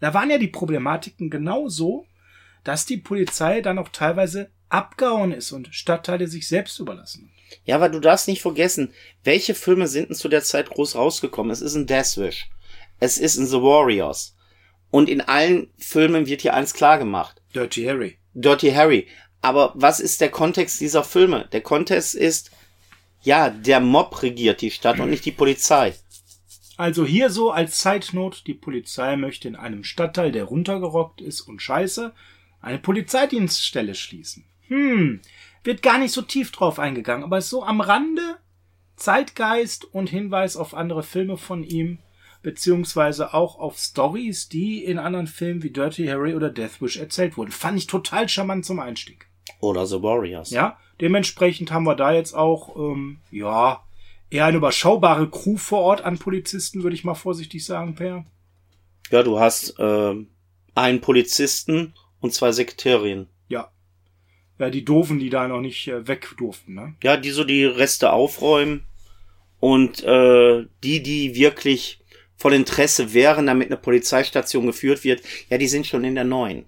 [0.00, 2.06] Da waren ja die Problematiken genau so,
[2.64, 7.30] dass die Polizei dann auch teilweise abgehauen ist und Stadtteile sich selbst überlassen.
[7.64, 8.92] Ja, aber du darfst nicht vergessen,
[9.24, 11.50] welche Filme sind denn zu der Zeit groß rausgekommen?
[11.50, 12.48] Es ist ein Deathwish.
[13.00, 14.36] Es ist ein The Warriors.
[14.90, 17.40] Und in allen Filmen wird hier eins klar gemacht.
[17.54, 18.18] Dirty Harry.
[18.34, 19.08] Dirty Harry.
[19.42, 21.48] Aber was ist der Kontext dieser Filme?
[21.52, 22.50] Der Kontext ist,
[23.22, 25.94] ja, der Mob regiert die Stadt und nicht die Polizei.
[26.80, 31.60] Also hier so als Zeitnot, die Polizei möchte in einem Stadtteil, der runtergerockt ist und
[31.60, 32.14] scheiße,
[32.62, 34.46] eine Polizeidienststelle schließen.
[34.68, 35.20] Hm,
[35.62, 38.38] wird gar nicht so tief drauf eingegangen, aber ist so am Rande
[38.96, 41.98] Zeitgeist und Hinweis auf andere Filme von ihm,
[42.42, 47.50] beziehungsweise auch auf Stories, die in anderen Filmen wie Dirty Harry oder Deathwish erzählt wurden.
[47.50, 49.26] Fand ich total charmant zum Einstieg.
[49.60, 50.48] Oder The Warriors.
[50.48, 53.82] Ja, dementsprechend haben wir da jetzt auch, ähm, ja,
[54.30, 58.24] eher eine überschaubare Crew vor Ort an Polizisten, würde ich mal vorsichtig sagen, Per.
[59.10, 60.28] Ja, du hast ähm,
[60.74, 63.28] einen Polizisten und zwei Sekretärinnen.
[63.48, 63.70] Ja.
[64.58, 66.94] Ja, die Doofen, die da noch nicht äh, weg durften, ne?
[67.02, 68.84] Ja, die so die Reste aufräumen
[69.58, 72.00] und äh, die, die wirklich
[72.36, 76.64] von Interesse wären, damit eine Polizeistation geführt wird, ja, die sind schon in der neuen.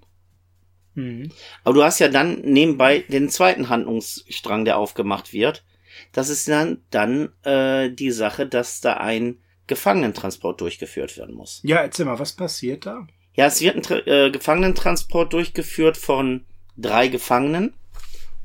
[0.95, 1.31] Mhm.
[1.63, 5.63] Aber du hast ja dann nebenbei den zweiten Handlungsstrang, der aufgemacht wird.
[6.11, 11.61] Das ist dann, dann äh, die Sache, dass da ein Gefangenentransport durchgeführt werden muss.
[11.63, 13.07] Ja, erzähl mal, was passiert da?
[13.35, 16.45] Ja, es wird ein Tra äh, Gefangenentransport durchgeführt von
[16.77, 17.73] drei Gefangenen,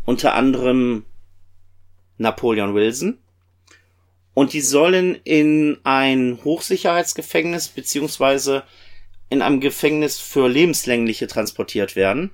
[0.05, 1.05] unter anderem
[2.17, 3.19] Napoleon Wilson.
[4.35, 8.63] Und die sollen in ein Hochsicherheitsgefängnis beziehungsweise
[9.31, 12.31] in einem Gefängnis für Lebenslängliche transportiert werden.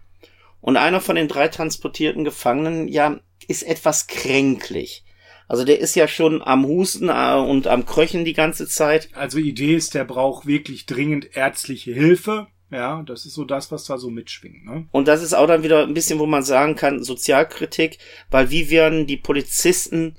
[0.60, 5.03] Und einer von den drei transportierten Gefangenen, ja, ist etwas kränklich.
[5.48, 9.08] Also der ist ja schon am Husten äh, und am Kröchen die ganze Zeit.
[9.14, 12.46] Also Idee ist, der braucht wirklich dringend ärztliche Hilfe.
[12.70, 14.64] Ja, das ist so das, was da so mitschwingt.
[14.64, 14.86] Ne?
[14.90, 17.98] Und das ist auch dann wieder ein bisschen, wo man sagen kann, Sozialkritik,
[18.30, 20.16] weil wie werden die Polizisten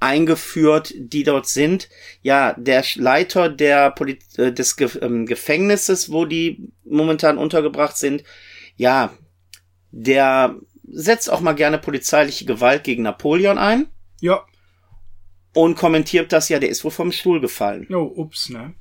[0.00, 1.88] eingeführt, die dort sind.
[2.22, 8.24] Ja, der Leiter der Poli äh, des Ge ähm, Gefängnisses, wo die momentan untergebracht sind,
[8.76, 9.12] ja,
[9.90, 10.56] der
[10.90, 13.88] setzt auch mal gerne polizeiliche Gewalt gegen Napoleon ein.
[14.20, 14.44] Ja.
[15.52, 17.86] Und kommentiert das, ja, der ist wohl vom Stuhl gefallen.
[17.92, 18.74] Oh, ups, ne?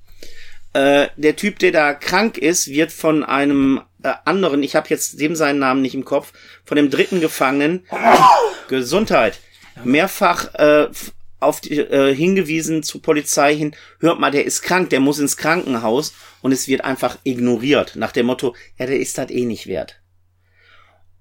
[0.74, 5.20] Äh, der Typ, der da krank ist, wird von einem äh, anderen, ich habe jetzt
[5.20, 6.32] dem seinen Namen nicht im Kopf,
[6.64, 7.86] von dem dritten Gefangenen,
[8.68, 9.40] Gesundheit,
[9.84, 10.90] mehrfach äh,
[11.40, 15.38] auf die, äh, hingewiesen zur Polizei hin, hört mal, der ist krank, der muss ins
[15.38, 19.66] Krankenhaus und es wird einfach ignoriert, nach dem Motto, ja, der ist das eh nicht
[19.66, 20.00] wert.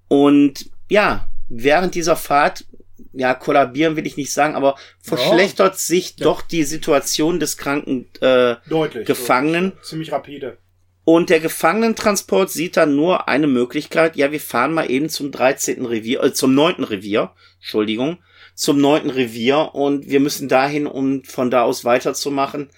[0.07, 2.65] Und ja, während dieser Fahrt,
[3.13, 5.79] ja, kollabieren will ich nicht sagen, aber verschlechtert ja.
[5.79, 6.23] sich ja.
[6.25, 9.71] doch die Situation des kranken äh, deutlich, Gefangenen.
[9.71, 9.83] Deutlich.
[9.83, 10.57] Ziemlich rapide.
[11.05, 15.85] Und der Gefangenentransport sieht dann nur eine Möglichkeit, ja, wir fahren mal eben zum 13.
[15.85, 16.83] Revier, äh, zum 9.
[16.83, 18.19] Revier, Entschuldigung,
[18.53, 19.09] zum 9.
[19.09, 22.69] Revier und wir müssen dahin, um von da aus weiterzumachen.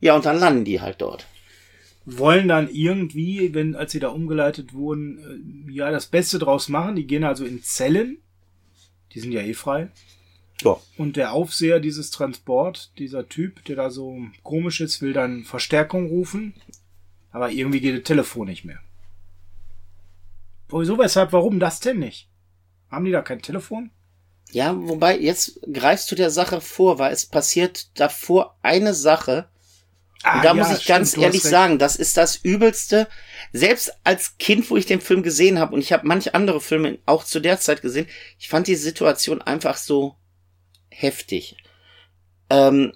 [0.00, 1.26] Ja, und dann landen die halt dort
[2.16, 6.96] wollen dann irgendwie, wenn, als sie da umgeleitet wurden, äh, ja, das Beste draus machen.
[6.96, 8.18] Die gehen also in Zellen.
[9.12, 9.90] Die sind ja eh frei.
[10.62, 10.76] Ja.
[10.96, 16.08] Und der Aufseher dieses Transport, dieser Typ, der da so komisch ist, will dann Verstärkung
[16.08, 16.54] rufen.
[17.30, 18.80] Aber irgendwie geht das Telefon nicht mehr.
[20.70, 22.28] Wieso, weshalb, warum das denn nicht?
[22.90, 23.90] Haben die da kein Telefon?
[24.50, 29.48] Ja, wobei, jetzt greifst du der Sache vor, weil es passiert davor eine Sache,
[30.24, 33.08] Ah, da ja, muss ich stimmt, ganz ehrlich sagen, das ist das Übelste.
[33.52, 36.98] Selbst als Kind, wo ich den Film gesehen habe, und ich habe manche andere Filme
[37.06, 38.06] auch zu der Zeit gesehen,
[38.38, 40.16] ich fand die Situation einfach so
[40.90, 41.56] heftig.
[42.50, 42.92] Ähm,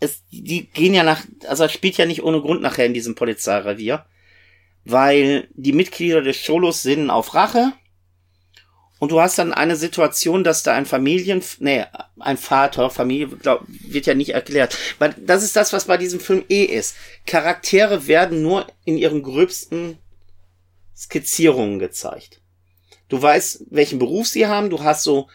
[0.00, 3.14] es, die gehen ja nach, also es spielt ja nicht ohne Grund nachher in diesem
[3.14, 4.04] Polizeirevier,
[4.84, 7.72] weil die Mitglieder des Cholos sinnen auf Rache
[8.98, 11.84] und du hast dann eine Situation, dass da ein Familien, nee,
[12.18, 14.76] ein Vater, Familie, glaub, wird ja nicht erklärt.
[14.98, 16.96] Weil das ist das, was bei diesem Film eh ist.
[17.26, 19.98] Charaktere werden nur in ihren gröbsten
[20.96, 22.40] Skizzierungen gezeigt.
[23.08, 25.28] Du weißt, welchen Beruf sie haben, du hast so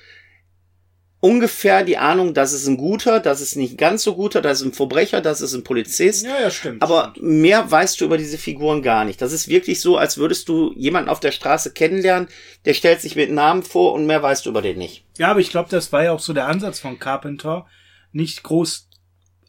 [1.21, 4.65] ungefähr die Ahnung, das ist ein guter, das ist nicht ganz so guter, das ist
[4.65, 6.25] ein Verbrecher, das ist ein Polizist.
[6.25, 6.81] Ja, ja, stimmt.
[6.81, 9.21] Aber mehr weißt du über diese Figuren gar nicht.
[9.21, 12.27] Das ist wirklich so, als würdest du jemanden auf der Straße kennenlernen,
[12.65, 15.05] der stellt sich mit Namen vor und mehr weißt du über den nicht.
[15.17, 17.67] Ja, aber ich glaube, das war ja auch so der Ansatz von Carpenter,
[18.11, 18.89] nicht groß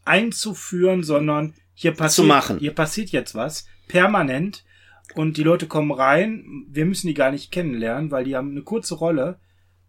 [0.05, 4.63] einzuführen, sondern hier passiert, hier passiert jetzt was, permanent,
[5.15, 8.63] und die Leute kommen rein, wir müssen die gar nicht kennenlernen, weil die haben eine
[8.63, 9.39] kurze Rolle,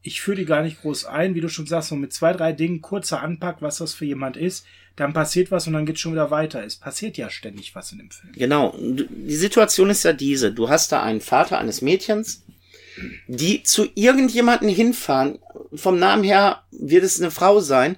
[0.05, 2.53] ich führe die gar nicht groß ein, wie du schon sagst, so mit zwei, drei
[2.53, 6.13] Dingen kurzer Anpack, was das für jemand ist, dann passiert was und dann geht schon
[6.13, 6.63] wieder weiter.
[6.63, 8.33] Es passiert ja ständig was in dem Film.
[8.37, 8.77] Genau.
[8.79, 10.53] Die Situation ist ja diese.
[10.53, 12.45] Du hast da einen Vater eines Mädchens,
[13.27, 15.39] die zu irgendjemanden hinfahren.
[15.75, 17.97] Vom Namen her wird es eine Frau sein.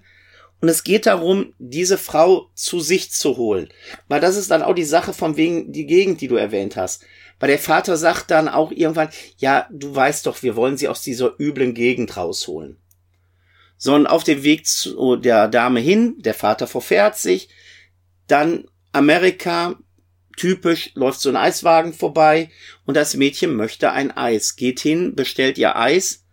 [0.61, 3.69] Und es geht darum, diese Frau zu sich zu holen.
[4.09, 7.05] Weil das ist dann auch die Sache von wegen die Gegend, die du erwähnt hast.
[7.38, 11.03] Weil der Vater sagt dann auch irgendwann, ja, du weißt doch, wir wollen sie aus
[11.03, 12.79] dieser üblen Gegend rausholen.
[13.77, 17.49] Sondern auf dem Weg zu der Dame hin, der Vater verfährt sich,
[18.27, 19.79] dann Amerika,
[20.37, 22.51] typisch, läuft so ein Eiswagen vorbei
[22.87, 26.25] und das Mädchen möchte ein Eis, geht hin, bestellt ihr Eis,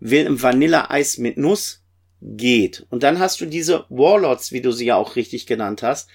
[0.00, 1.82] will ein Vanilleeis mit Nuss,
[2.22, 2.86] geht.
[2.90, 6.08] Und dann hast du diese Warlords, wie du sie ja auch richtig genannt hast,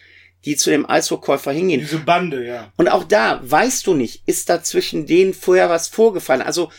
[0.45, 1.81] die zu dem Eisverkäufer hingehen.
[1.81, 2.71] Diese Bande, ja.
[2.77, 6.41] Und auch da weißt du nicht, ist da zwischen denen vorher was vorgefallen?
[6.41, 6.69] Also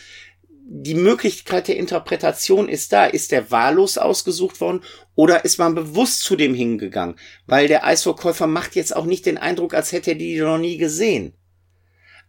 [0.71, 3.05] die Möglichkeit der Interpretation ist da.
[3.05, 4.81] Ist der wahllos ausgesucht worden
[5.15, 7.15] oder ist man bewusst zu dem hingegangen?
[7.47, 10.77] Weil der Eisverkäufer macht jetzt auch nicht den Eindruck, als hätte er die noch nie
[10.77, 11.33] gesehen.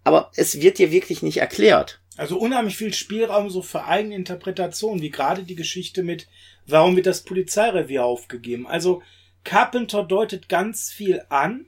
[0.04, 2.00] Aber es wird dir wirklich nicht erklärt.
[2.16, 6.26] Also unheimlich viel Spielraum so für eigene Interpretation, wie gerade die Geschichte mit,
[6.66, 8.66] warum wird das Polizeirevier aufgegeben?
[8.66, 9.02] Also
[9.44, 11.66] Carpenter deutet ganz viel an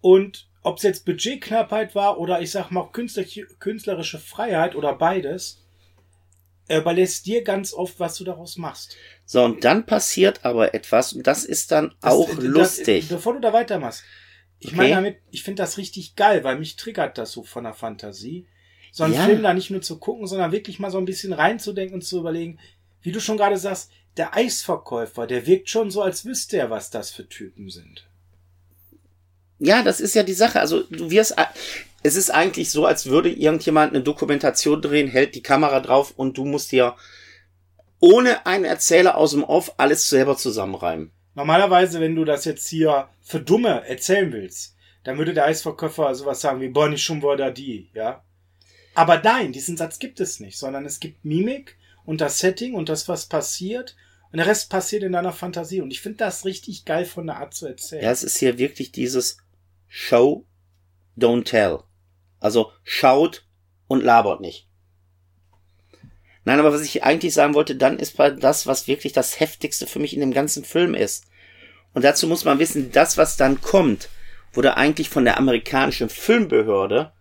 [0.00, 5.62] und ob es jetzt Budgetknappheit war oder ich sag mal künstlerische Freiheit oder beides,
[6.68, 8.96] überlässt dir ganz oft, was du daraus machst.
[9.24, 13.08] So, und dann passiert aber etwas, und das ist dann das, auch das, lustig.
[13.08, 14.04] bevor du da weitermachst.
[14.58, 14.76] Ich okay.
[14.76, 18.46] meine damit, ich finde das richtig geil, weil mich triggert das so von der Fantasie.
[18.92, 19.24] So einen ja.
[19.24, 22.18] Film da nicht nur zu gucken, sondern wirklich mal so ein bisschen reinzudenken und zu
[22.18, 22.58] überlegen,
[23.02, 26.90] wie du schon gerade sagst, der Eisverkäufer, der wirkt schon so, als wüsste er, was
[26.90, 28.06] das für Typen sind.
[29.58, 30.60] Ja, das ist ja die Sache.
[30.60, 31.36] Also du wirst,
[32.02, 36.38] es ist eigentlich so, als würde irgendjemand eine Dokumentation drehen, hält die Kamera drauf und
[36.38, 36.96] du musst dir
[38.00, 41.12] ohne einen Erzähler aus dem Off alles selber zusammenreimen.
[41.34, 46.40] Normalerweise, wenn du das jetzt hier für Dumme erzählen willst, dann würde der Eisverkäufer sowas
[46.40, 48.24] sagen wie Bonnie schon da die, ja.
[48.94, 51.76] Aber nein, diesen Satz gibt es nicht, sondern es gibt Mimik
[52.10, 53.94] und das Setting und das, was passiert.
[54.32, 55.80] Und der Rest passiert in deiner Fantasie.
[55.80, 58.02] Und ich finde das richtig geil von der Art zu erzählen.
[58.02, 59.36] Ja, es ist hier wirklich dieses
[59.86, 60.44] Show,
[61.16, 61.84] don't tell.
[62.40, 63.46] Also schaut
[63.86, 64.68] und labert nicht.
[66.44, 70.00] Nein, aber was ich eigentlich sagen wollte, dann ist das, was wirklich das heftigste für
[70.00, 71.26] mich in dem ganzen Film ist.
[71.94, 74.08] Und dazu muss man wissen, das, was dann kommt,
[74.52, 77.12] wurde eigentlich von der amerikanischen Filmbehörde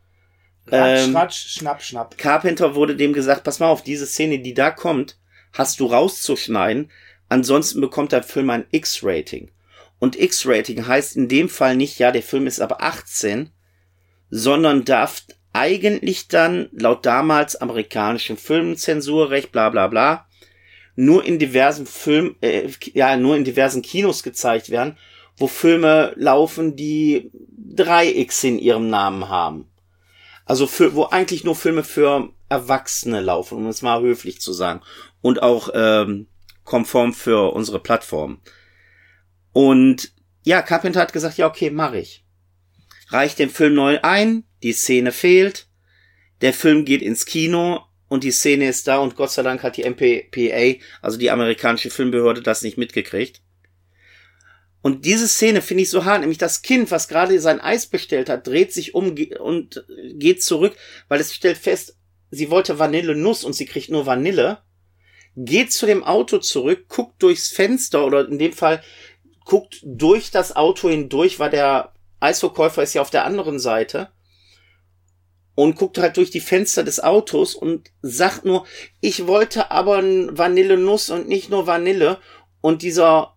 [0.71, 2.17] Ratsch, ähm, ratsch, schnapp, schnapp.
[2.17, 5.17] Carpenter wurde dem gesagt, pass mal auf, diese Szene, die da kommt,
[5.53, 6.91] hast du rauszuschneiden,
[7.27, 9.51] ansonsten bekommt der Film ein X-Rating.
[9.99, 13.51] Und X-Rating heißt in dem Fall nicht, ja, der Film ist ab 18,
[14.29, 20.27] sondern darf eigentlich dann laut damals amerikanischen Filmzensurrecht, bla bla bla,
[20.95, 24.97] nur in diversen Film, äh, ja, nur in diversen Kinos gezeigt werden,
[25.37, 27.31] wo Filme laufen, die
[27.75, 29.68] 3X in ihrem Namen haben.
[30.49, 34.81] Also für, wo eigentlich nur Filme für Erwachsene laufen, um es mal höflich zu sagen.
[35.21, 36.25] Und auch ähm,
[36.63, 38.41] konform für unsere Plattform.
[39.53, 42.25] Und ja, Carpenter hat gesagt, ja, okay, mach ich.
[43.09, 45.67] Reicht den Film neu ein, die Szene fehlt,
[46.41, 49.77] der Film geht ins Kino und die Szene ist da und Gott sei Dank hat
[49.77, 53.43] die MPPA, also die amerikanische Filmbehörde, das nicht mitgekriegt.
[54.81, 58.29] Und diese Szene finde ich so hart, nämlich das Kind, was gerade sein Eis bestellt
[58.29, 60.75] hat, dreht sich um und geht zurück,
[61.09, 61.97] weil es stellt fest,
[62.31, 64.59] sie wollte Vanillenuss und sie kriegt nur Vanille,
[65.35, 68.81] geht zu dem Auto zurück, guckt durchs Fenster oder in dem Fall
[69.43, 74.09] guckt durch das Auto hindurch, weil der Eisverkäufer ist ja auf der anderen Seite
[75.55, 78.65] und guckt halt durch die Fenster des Autos und sagt nur,
[79.01, 82.19] ich wollte aber Vanillenuss und nicht nur Vanille.
[82.61, 83.35] Und dieser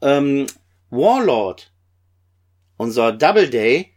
[0.00, 0.46] ähm,
[0.90, 1.72] Warlord,
[2.76, 3.92] unser Doubleday,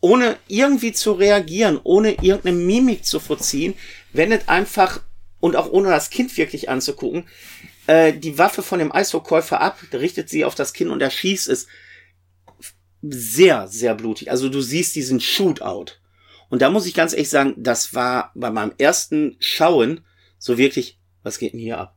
[0.00, 3.74] ohne irgendwie zu reagieren, ohne irgendeine Mimik zu verziehen,
[4.12, 5.00] wendet einfach
[5.40, 7.24] und auch ohne das Kind wirklich anzugucken,
[7.86, 11.66] äh, die Waffe von dem Eisverkäufer ab, richtet sie auf das Kind und erschießt es.
[13.02, 14.30] Sehr, sehr blutig.
[14.30, 15.86] Also du siehst diesen Shootout.
[16.48, 20.04] Und da muss ich ganz ehrlich sagen, das war bei meinem ersten Schauen
[20.38, 21.96] so wirklich, was geht denn hier ab?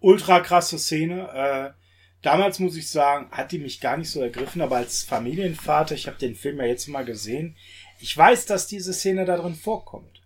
[0.00, 1.28] Ultra krasse Szene.
[1.32, 1.80] Äh,
[2.22, 6.06] damals muss ich sagen, hat die mich gar nicht so ergriffen, aber als Familienvater, ich
[6.06, 7.56] habe den Film ja jetzt mal gesehen,
[8.00, 10.22] ich weiß, dass diese Szene da drin vorkommt.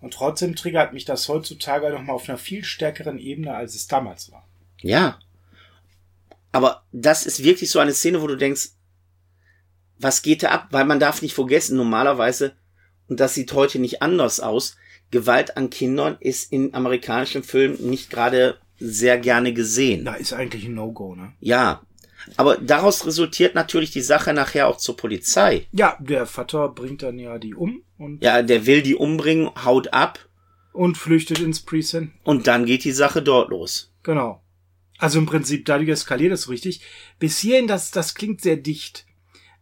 [0.00, 3.86] Und trotzdem triggert mich das heutzutage noch mal auf einer viel stärkeren Ebene, als es
[3.86, 4.46] damals war.
[4.82, 5.18] Ja.
[6.52, 8.70] Aber das ist wirklich so eine Szene, wo du denkst,
[9.98, 10.68] was geht da ab?
[10.70, 12.54] Weil man darf nicht vergessen, normalerweise,
[13.08, 14.76] und das sieht heute nicht anders aus,
[15.10, 20.04] Gewalt an Kindern ist in amerikanischen Filmen nicht gerade sehr gerne gesehen.
[20.04, 21.32] Da ist eigentlich ein No-Go, ne?
[21.40, 21.82] Ja.
[22.36, 25.66] Aber daraus resultiert natürlich die Sache nachher auch zur Polizei.
[25.72, 28.22] Ja, der Vater bringt dann ja die um und.
[28.22, 30.18] Ja, der will die umbringen, haut ab.
[30.72, 32.12] Und flüchtet ins Precinct.
[32.24, 33.92] Und dann geht die Sache dort los.
[34.02, 34.42] Genau.
[34.98, 36.82] Also im Prinzip, dadurch eskaliert es richtig.
[37.18, 39.06] Bis hierhin, das, das klingt sehr dicht.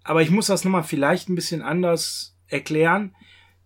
[0.04, 3.14] Aber ich muss das nochmal vielleicht ein bisschen anders erklären.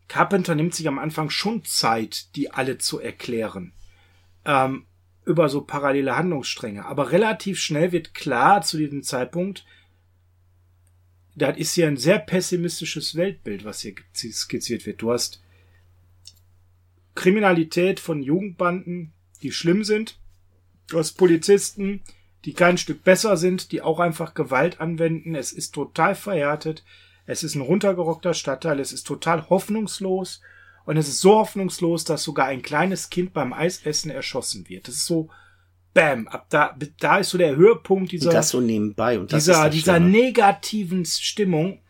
[0.09, 3.73] Carpenter nimmt sich am Anfang schon Zeit, die alle zu erklären.
[4.45, 4.87] Ähm,
[5.27, 6.87] über so parallele Handlungsstränge.
[6.87, 9.67] Aber relativ schnell wird klar zu diesem Zeitpunkt,
[11.35, 15.03] das ist hier ein sehr pessimistisches Weltbild, was hier skizziert wird.
[15.03, 15.43] Du hast
[17.15, 19.13] Kriminalität von Jugendbanden,
[19.43, 20.19] die schlimm sind.
[20.89, 22.03] Du hast Polizisten,
[22.45, 25.35] die kein Stück besser sind, die auch einfach Gewalt anwenden.
[25.35, 26.85] Es ist total verhärtet.
[27.27, 28.79] Es ist ein runtergerockter Stadtteil.
[28.81, 30.41] Es ist total hoffnungslos.
[30.87, 34.89] Und es ist so hoffnungslos, dass sogar ein kleines Kind beim Eisessen erschossen wird.
[34.89, 35.29] Das ist so,
[35.93, 39.99] bam, ab da, da ist so der Höhepunkt dieser, das so nebenbei und dieser, dieser
[39.99, 41.81] negativen Stimmung.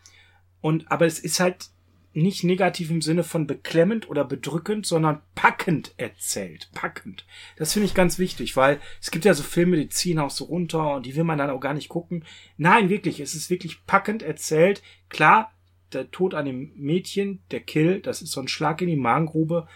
[0.61, 1.69] Und, aber es ist halt
[2.13, 6.69] nicht negativ im Sinne von beklemmend oder bedrückend, sondern packend erzählt.
[6.73, 7.25] Packend.
[7.57, 10.45] Das finde ich ganz wichtig, weil es gibt ja so Filme, die ziehen auch so
[10.45, 12.25] runter und die will man dann auch gar nicht gucken.
[12.57, 14.81] Nein, wirklich, es ist wirklich packend erzählt.
[15.09, 15.51] Klar,
[15.93, 19.67] der Tod an dem Mädchen, der Kill, das ist so ein Schlag in die Magengrube.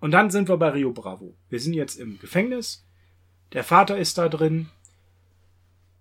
[0.00, 1.34] Und dann sind wir bei Rio Bravo.
[1.48, 2.86] Wir sind jetzt im Gefängnis.
[3.52, 4.68] Der Vater ist da drin.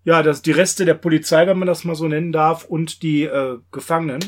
[0.05, 3.23] Ja, das, die Reste der Polizei, wenn man das mal so nennen darf, und die
[3.23, 4.23] äh, Gefangenen,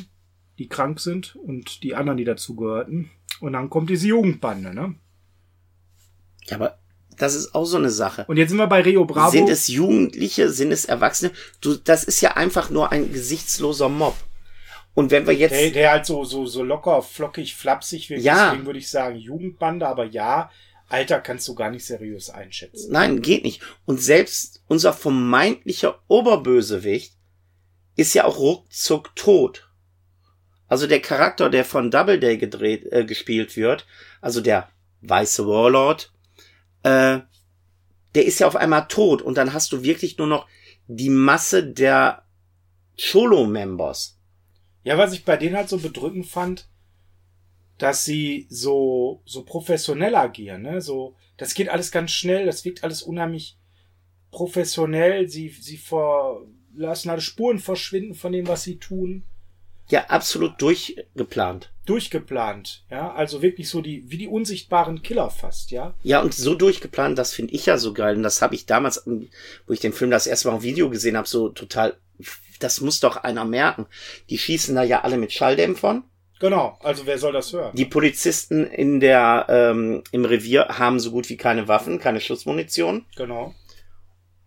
[0.58, 3.10] die krank sind und die anderen, die dazugehörten.
[3.40, 4.96] Und dann kommt diese Jugendbande, ne?
[6.46, 6.78] Ja, aber
[7.18, 8.26] das ist auch so eine Sache.
[8.28, 9.32] Und jetzt sind wir bei Rio Bravo.
[9.32, 11.32] Sind es Jugendliche, sind es Erwachsene?
[11.62, 14.16] Du, das ist ja einfach nur ein gesichtsloser Mob.
[14.94, 15.52] Und wenn wir jetzt.
[15.54, 18.50] Der, der halt so, so, so locker, flockig, flapsig wird, Ja.
[18.50, 20.52] deswegen würde ich sagen Jugendbande, aber ja,
[20.90, 22.92] Alter kannst du gar nicht seriös einschätzen.
[22.92, 23.62] Nein, geht nicht.
[23.86, 27.14] Und selbst unser vermeintlicher Oberbösewicht
[27.96, 29.70] ist ja auch ruckzuck tot.
[30.68, 33.86] Also der Charakter, der von Doubleday gedreht, äh, gespielt wird,
[34.22, 34.70] also der
[35.02, 36.12] weiße Warlord,
[36.84, 37.20] äh,
[38.16, 40.48] der ist ja auf einmal tot und dann hast du wirklich nur noch
[40.88, 42.24] die Masse der
[42.98, 44.18] Cholo-Members.
[44.84, 46.68] Ja, was ich bei denen halt so bedrückend fand,
[47.78, 50.82] dass sie so, so professionell agieren, ne?
[50.82, 53.58] So, das geht alles ganz schnell, das wirkt alles unheimlich
[54.32, 59.24] professionell, sie, sie vor, lassen alle Spuren verschwinden von dem, was sie tun.
[59.90, 61.70] Ja, absolut durchgeplant.
[61.86, 65.96] Durchgeplant, ja, also wirklich so die, wie die unsichtbaren Killer fast, ja.
[66.04, 68.16] Ja, und so durchgeplant, das finde ich ja so geil.
[68.16, 71.18] Und das habe ich damals, wo ich den Film das erste Mal im Video gesehen
[71.18, 71.98] habe, so total,
[72.64, 73.86] das muss doch einer merken.
[74.30, 76.04] Die schießen da ja alle mit Schalldämpfern.
[76.40, 77.76] Genau, also wer soll das hören?
[77.76, 83.06] Die Polizisten in der, ähm, im Revier haben so gut wie keine Waffen, keine Schussmunition.
[83.16, 83.54] Genau.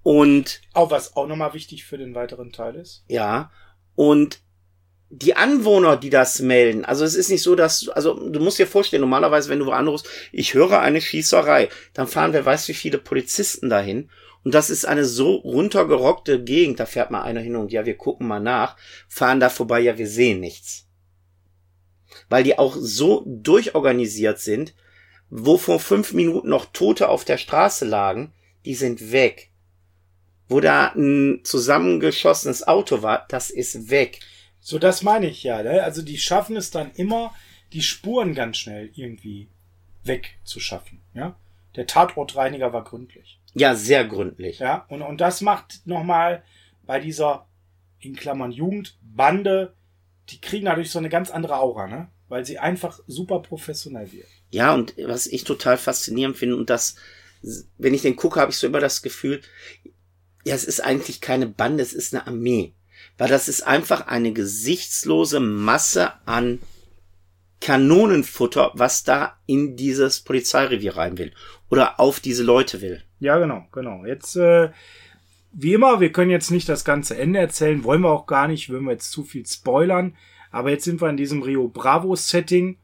[0.03, 3.05] Und Auch was auch nochmal wichtig für den weiteren Teil ist.
[3.07, 3.53] Ja,
[3.95, 4.41] und
[5.09, 8.67] die Anwohner, die das melden, also es ist nicht so, dass, also du musst dir
[8.67, 12.99] vorstellen, normalerweise, wenn du anrufst, ich höre eine Schießerei, dann fahren wer weiß wie viele
[12.99, 14.11] Polizisten dahin.
[14.45, 17.97] Und das ist eine so runtergerockte Gegend, da fährt mal einer hin und ja, wir
[17.97, 18.77] gucken mal nach,
[19.09, 20.87] fahren da vorbei, ja, wir sehen nichts.
[22.29, 24.75] Weil die auch so durchorganisiert sind,
[25.31, 28.33] wo vor fünf Minuten noch Tote auf der Straße lagen,
[28.67, 29.51] die sind weg.
[30.47, 34.21] Wo da ein zusammengeschossenes Auto war, das ist weg.
[34.61, 35.63] So, das meine ich ja.
[35.63, 35.83] Ne?
[35.83, 37.35] Also die schaffen es dann immer,
[37.73, 39.49] die Spuren ganz schnell irgendwie
[40.05, 41.01] wegzuschaffen.
[41.15, 41.37] Ja?
[41.77, 43.41] Der Tatortreiniger war gründlich.
[43.55, 44.59] Ja, sehr gründlich.
[44.59, 46.43] Ja, und, und das macht nochmal
[46.87, 47.47] bei dieser,
[48.01, 49.75] in Klammern Jugendbande,
[50.29, 52.09] die kriegen dadurch so eine ganz andere Aura, ne?
[52.29, 54.27] Weil sie einfach super professionell wird.
[54.51, 56.97] Ja, und was ich total faszinierend finde, und das,
[57.79, 59.41] wenn ich den gucke, habe ich so immer das Gefühl,
[60.45, 62.75] ja, es ist eigentlich keine Bande, es ist eine Armee.
[63.19, 66.61] Weil das ist einfach eine gesichtslose Masse an
[67.61, 71.33] Kanonenfutter, was da in dieses Polizeirevier rein will.
[71.71, 73.03] Oder auf diese Leute will.
[73.25, 74.05] Ja, genau, genau.
[74.05, 74.69] Jetzt, äh,
[75.51, 78.69] wie immer, wir können jetzt nicht das ganze Ende erzählen, wollen wir auch gar nicht,
[78.69, 80.15] würden wir jetzt zu viel spoilern.
[80.51, 82.77] Aber jetzt sind wir in diesem Rio Bravo Setting.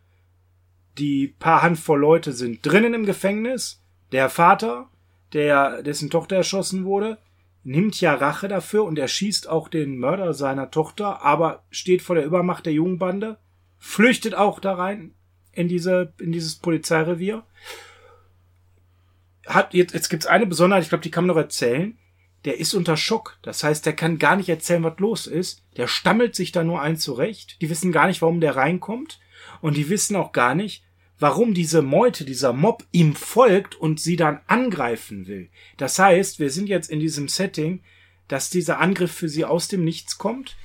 [0.97, 3.83] Die paar Handvoll Leute sind drinnen im Gefängnis.
[4.13, 4.89] Der Vater,
[5.35, 7.19] der, dessen Tochter erschossen wurde,
[7.63, 12.25] nimmt ja Rache dafür und erschießt auch den Mörder seiner Tochter, aber steht vor der
[12.25, 13.37] Übermacht der Jugendbande,
[13.77, 15.15] flüchtet auch da rein
[15.53, 17.45] in diese, in dieses Polizeirevier.
[19.47, 21.97] Hat, jetzt, jetzt gibt's eine Besonderheit, ich glaube, die kann man noch erzählen.
[22.45, 23.39] Der ist unter Schock.
[23.43, 25.63] Das heißt, der kann gar nicht erzählen, was los ist.
[25.77, 27.61] Der stammelt sich da nur ein zurecht.
[27.61, 29.21] Die wissen gar nicht, warum der reinkommt.
[29.61, 30.83] Und die wissen auch gar nicht,
[31.19, 35.51] warum diese Meute, dieser Mob ihm folgt und sie dann angreifen will.
[35.77, 37.83] Das heißt, wir sind jetzt in diesem Setting,
[38.27, 40.57] dass dieser Angriff für sie aus dem Nichts kommt.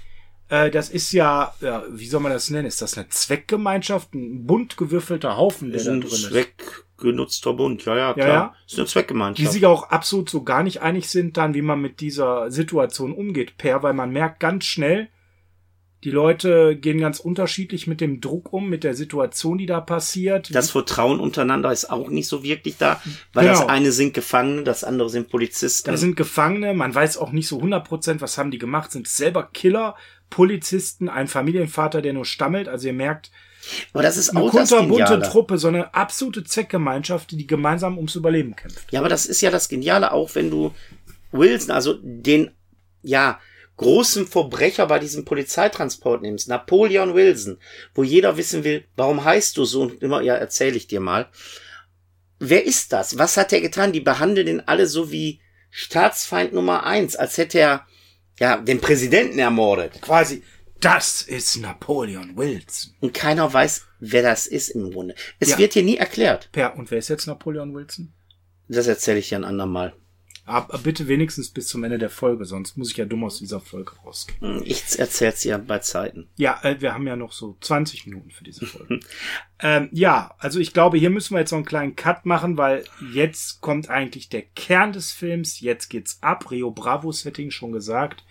[0.50, 2.68] Äh, das ist ja, ja, wie soll man das nennen?
[2.68, 4.14] Ist das eine Zweckgemeinschaft?
[4.14, 6.32] Ein bunt gewürfelter Haufen, der da drin ist.
[6.98, 8.28] Zweckgenutzter Bund, ja, ja, klar.
[8.28, 8.56] ja.
[8.68, 9.40] Ist eine Zweckgemeinschaft.
[9.40, 13.14] Die sich auch absolut so gar nicht einig sind dann, wie man mit dieser Situation
[13.14, 15.10] umgeht, per, weil man merkt ganz schnell,
[16.04, 20.54] die Leute gehen ganz unterschiedlich mit dem Druck um, mit der Situation, die da passiert.
[20.54, 23.02] Das Vertrauen untereinander ist auch nicht so wirklich da,
[23.34, 23.60] weil Genau.
[23.62, 25.90] das eine sind Gefangene, das andere sind Polizisten.
[25.90, 29.50] Da sind Gefangene, man weiß auch nicht so 100%, was haben die gemacht, sind selber
[29.52, 29.96] Killer,
[30.30, 32.68] Polizisten, ein Familienvater, der nur stammelt.
[32.68, 33.32] Also ihr merkt,
[33.94, 35.22] Aber das ist eine kunterbunte.
[35.22, 38.92] Truppe, so eine absolute Zweckgemeinschaft, die gemeinsam ums Überleben kämpft.
[38.92, 40.74] Ja, aber das ist ja das Geniale auch, wenn du
[41.32, 42.52] Wilson, also den,
[43.02, 43.40] ja,
[43.78, 47.58] großen Verbrecher bei diesem Polizeitransport nimmst, Napoleon Wilson,
[47.94, 51.28] wo jeder wissen will, warum heißt du so und immer, ja, erzähle ich dir mal.
[52.40, 53.18] Wer ist das?
[53.18, 53.92] Was hat er getan?
[53.92, 55.42] Die behandeln ihn alle so wie
[55.72, 57.86] Staatsfeind Nummer eins, als hätte er,
[58.40, 60.02] ja, den Präsidenten ermordet.
[60.02, 60.44] Quasi
[60.82, 62.94] Das ist Napoleon Wilson.
[63.02, 65.16] Und keiner weiß, wer das ist im Grunde.
[65.40, 65.58] Es Ja.
[65.58, 66.50] wird hier nie erklärt.
[66.52, 68.14] Per, und wer ist jetzt Napoleon Wilson?
[68.68, 69.94] Das erzähle ich dir ein andermal.
[70.48, 73.60] Aber bitte wenigstens bis zum Ende der Folge, sonst muss ich ja dumm aus dieser
[73.60, 74.58] Folge rausgehen.
[74.60, 76.30] Hm, Ich erzähl's dir bei Zeiten.
[76.36, 79.00] Ja, äh, wir haben ja noch so 20 Minuten für diese Folge.
[79.60, 82.84] ähm, ja, also ich glaube, hier müssen wir jetzt noch einen kleinen Cut machen, weil
[83.12, 85.62] jetzt kommt eigentlich der Kern des Films.
[85.62, 86.52] Jetzt geht's ab.
[86.52, 88.24] Rio Bravo Setting schon gesagt.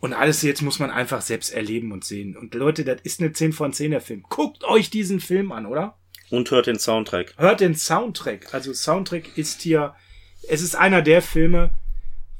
[0.00, 2.36] Und alles jetzt muss man einfach selbst erleben und sehen.
[2.36, 4.24] Und Leute, das ist eine 10 von 10 der Film.
[4.28, 5.96] Guckt euch diesen Film an, oder?
[6.30, 7.34] Und hört den Soundtrack.
[7.38, 8.52] Hört den Soundtrack.
[8.52, 9.94] Also Soundtrack ist hier,
[10.48, 11.74] es ist einer der Filme,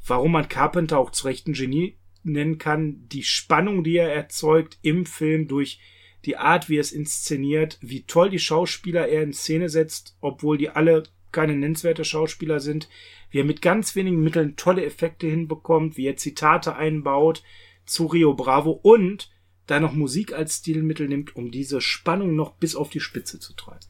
[0.05, 3.07] warum man Carpenter auch zu Recht ein Genie nennen kann.
[3.09, 5.79] Die Spannung, die er erzeugt im Film durch
[6.25, 10.57] die Art, wie er es inszeniert, wie toll die Schauspieler er in Szene setzt, obwohl
[10.57, 12.89] die alle keine nennenswerte Schauspieler sind,
[13.29, 17.43] wie er mit ganz wenigen Mitteln tolle Effekte hinbekommt, wie er Zitate einbaut
[17.85, 19.29] zu Rio Bravo und
[19.65, 23.53] da noch Musik als Stilmittel nimmt, um diese Spannung noch bis auf die Spitze zu
[23.53, 23.85] treiben.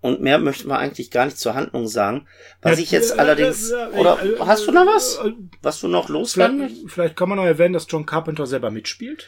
[0.00, 2.26] Und mehr möchten wir eigentlich gar nicht zur Handlung sagen.
[2.62, 5.18] Was Ja, ich jetzt äh, allerdings, äh, äh, oder äh, hast du noch was?
[5.18, 8.70] äh, Was du noch loswerden Vielleicht, vielleicht kann man noch erwähnen, dass John Carpenter selber
[8.70, 9.26] mitspielt.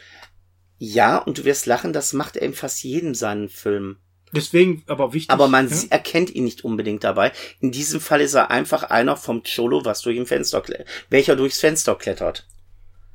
[0.77, 3.97] Ja, und du wirst lachen, das macht er in fast jedem seinen Film.
[4.31, 5.29] Deswegen aber wichtig.
[5.31, 5.75] Aber man ja?
[5.89, 7.31] erkennt ihn nicht unbedingt dabei.
[7.59, 10.63] In diesem Fall ist er einfach einer vom Cholo, was durch ein Fenster
[11.09, 12.45] welcher durchs Fenster klettert.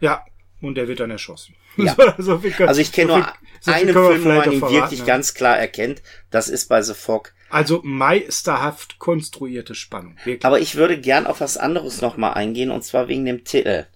[0.00, 0.24] Ja,
[0.60, 1.54] und der wird dann erschossen.
[1.76, 1.96] Ja.
[2.18, 5.00] So, kann- Also ich kenne so nur so einen Film, wo man ihn verraten, wirklich
[5.00, 5.06] ja.
[5.06, 6.02] ganz klar erkennt.
[6.30, 7.32] Das ist bei The Fog.
[7.50, 10.16] Also meisterhaft konstruierte Spannung.
[10.24, 10.44] Wirklich.
[10.44, 13.86] Aber ich würde gern auf was anderes nochmal eingehen, und zwar wegen dem Titel.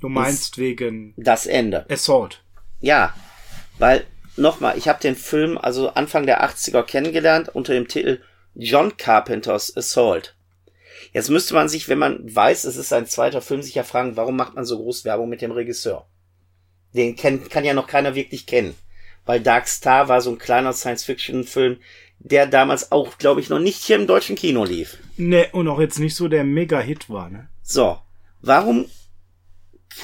[0.00, 1.86] du meinst wegen Das Ende.
[1.90, 2.42] Assault.
[2.80, 3.14] Ja,
[3.78, 4.04] weil
[4.40, 8.20] nochmal, ich habe den Film also Anfang der 80er kennengelernt unter dem Titel
[8.54, 10.34] John Carpenters Assault.
[11.12, 14.16] Jetzt müsste man sich, wenn man weiß, es ist sein zweiter Film, sich ja fragen,
[14.16, 16.06] warum macht man so groß Werbung mit dem Regisseur?
[16.92, 18.74] Den kennt, kann ja noch keiner wirklich kennen.
[19.26, 21.78] Weil Dark Star war so ein kleiner Science-Fiction-Film,
[22.18, 24.98] der damals auch, glaube ich, noch nicht hier im deutschen Kino lief.
[25.16, 27.48] Ne, und auch jetzt nicht so der Mega-Hit war, ne?
[27.62, 27.98] So,
[28.40, 28.86] warum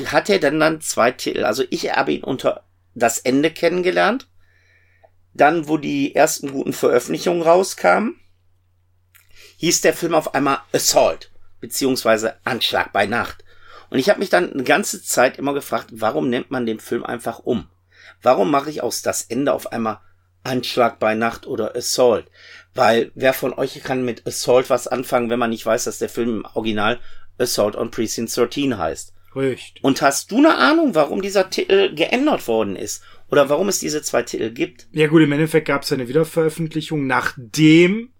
[0.06, 1.44] hat er denn dann zwei Titel?
[1.44, 2.65] Also ich habe ihn unter
[2.96, 4.28] Das Ende kennengelernt.
[5.34, 8.18] Dann, wo die ersten guten Veröffentlichungen rauskamen,
[9.58, 11.30] hieß der Film auf einmal Assault,
[11.60, 13.44] beziehungsweise Anschlag bei Nacht.
[13.90, 17.04] Und ich habe mich dann eine ganze Zeit immer gefragt, warum nennt man den Film
[17.04, 17.68] einfach um?
[18.22, 20.00] Warum mache ich aus Das Ende auf einmal
[20.42, 22.30] Anschlag bei Nacht oder Assault?
[22.74, 26.08] Weil wer von euch kann mit Assault was anfangen, wenn man nicht weiß, dass der
[26.08, 26.98] Film im Original
[27.38, 29.12] Assault on Precinct 13 heißt?
[29.36, 29.84] Richtig.
[29.84, 33.02] Und hast du eine Ahnung, warum dieser Titel geändert worden ist?
[33.30, 34.88] Oder warum es diese zwei Titel gibt?
[34.92, 38.12] Ja gut, im Endeffekt gab es eine Wiederveröffentlichung, nachdem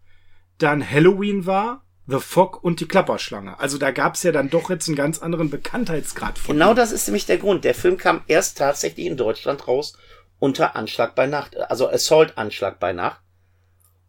[0.58, 3.58] dann Halloween war, The Fog und die Klapperschlange.
[3.58, 6.56] Also da gab es ja dann doch jetzt einen ganz anderen Bekanntheitsgrad von.
[6.56, 7.64] Genau das ist nämlich der Grund.
[7.64, 9.96] Der Film kam erst tatsächlich in Deutschland raus
[10.38, 13.20] unter Anschlag bei Nacht, also Assault Anschlag bei Nacht.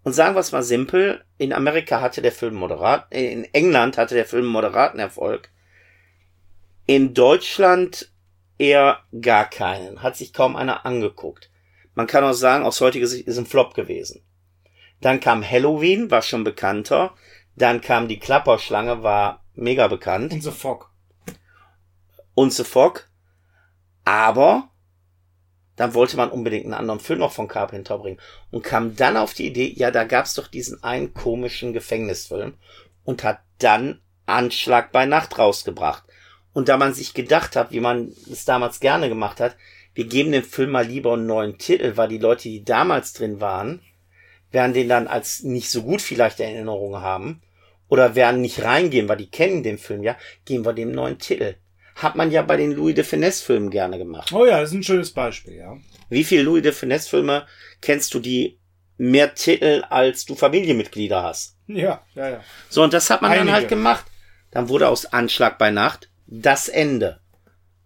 [0.03, 4.15] Und sagen wir es mal simpel, in Amerika hatte der Film moderat, in England hatte
[4.15, 5.49] der Film moderaten Erfolg.
[6.87, 8.11] In Deutschland
[8.57, 11.51] eher gar keinen, hat sich kaum einer angeguckt.
[11.93, 14.23] Man kann auch sagen, aus heutiger Sicht ist ein Flop gewesen.
[15.01, 17.13] Dann kam Halloween, war schon bekannter.
[17.55, 20.91] Dann kam die Klapperschlange, war mega bekannt Und The Fog.
[22.35, 23.09] und The Fog.
[24.05, 24.69] Aber
[25.75, 28.19] dann wollte man unbedingt einen anderen Film noch von Carpenter bringen
[28.49, 32.57] und kam dann auf die Idee, ja, da gab's doch diesen einen komischen Gefängnisfilm
[33.03, 36.03] und hat dann Anschlag bei Nacht rausgebracht.
[36.53, 39.55] Und da man sich gedacht hat, wie man es damals gerne gemacht hat,
[39.93, 43.41] wir geben dem Film mal lieber einen neuen Titel, weil die Leute, die damals drin
[43.41, 43.81] waren,
[44.51, 47.41] werden den dann als nicht so gut vielleicht in Erinnerung haben
[47.89, 51.55] oder werden nicht reingehen, weil die kennen den Film ja, geben wir dem neuen Titel.
[51.95, 54.31] Hat man ja bei den Louis de Finesse Filmen gerne gemacht.
[54.31, 55.77] Oh ja, das ist ein schönes Beispiel, ja.
[56.09, 57.47] Wie viele Louis de Finesse Filme
[57.81, 58.59] kennst du, die
[58.97, 61.57] mehr Titel als du Familienmitglieder hast?
[61.67, 62.43] Ja, ja, ja.
[62.69, 63.53] So, und das hat man dann Einige.
[63.53, 64.05] halt gemacht.
[64.51, 67.19] Dann wurde aus Anschlag bei Nacht das Ende.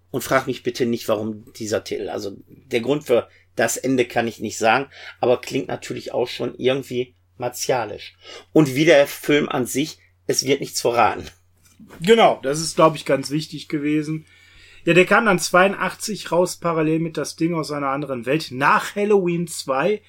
[0.10, 2.10] Und frag mich bitte nicht, warum dieser Titel.
[2.10, 4.88] Also der Grund für das Ende kann ich nicht sagen,
[5.20, 8.16] aber klingt natürlich auch schon irgendwie martialisch.
[8.52, 11.26] Und wie der Film an sich, es wird nichts verraten.
[12.02, 14.26] Genau, das ist, glaube ich, ganz wichtig gewesen.
[14.86, 18.96] Ja, der kam dann 82 raus, parallel mit das Ding aus einer anderen Welt, nach
[18.96, 20.02] Halloween 2.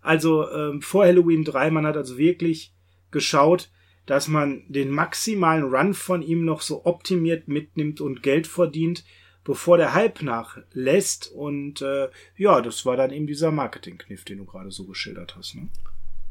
[0.00, 2.72] Also ähm, vor Halloween 3, man hat also wirklich
[3.10, 3.70] geschaut,
[4.08, 9.04] dass man den maximalen Run von ihm noch so optimiert mitnimmt und Geld verdient,
[9.44, 11.30] bevor der Hype nachlässt.
[11.30, 15.54] Und äh, ja, das war dann eben dieser Marketingkniff, den du gerade so geschildert hast.
[15.54, 15.68] Ne?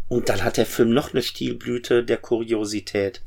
[0.08, 3.22] Und dann hat der Film noch eine Stilblüte der Kuriosität.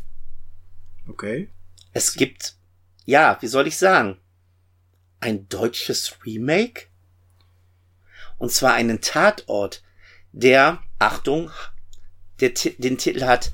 [1.08, 1.48] Okay.
[1.92, 2.56] Es gibt,
[3.04, 4.16] ja, wie soll ich sagen?
[5.20, 6.86] ein deutsches Remake?
[8.38, 9.82] Und zwar einen Tatort,
[10.32, 11.50] der, Achtung,
[12.40, 13.52] der, den Titel hat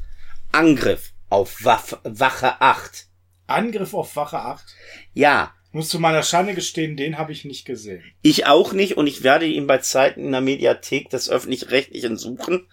[0.57, 3.09] Angriff auf Waff, Wache 8.
[3.47, 4.65] Angriff auf Wache 8?
[5.13, 5.53] Ja.
[5.71, 8.03] Muss zu meiner Schande gestehen, den habe ich nicht gesehen.
[8.23, 12.69] Ich auch nicht und ich werde ihn bei Zeiten in der Mediathek des Öffentlich-Rechtlichen suchen,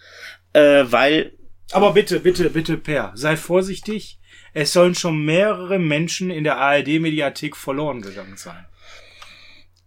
[0.54, 1.36] äh, weil...
[1.72, 4.18] Aber bitte, bitte, bitte, Per, sei vorsichtig.
[4.54, 8.64] Es sollen schon mehrere Menschen in der ARD-Mediathek verloren gegangen sein.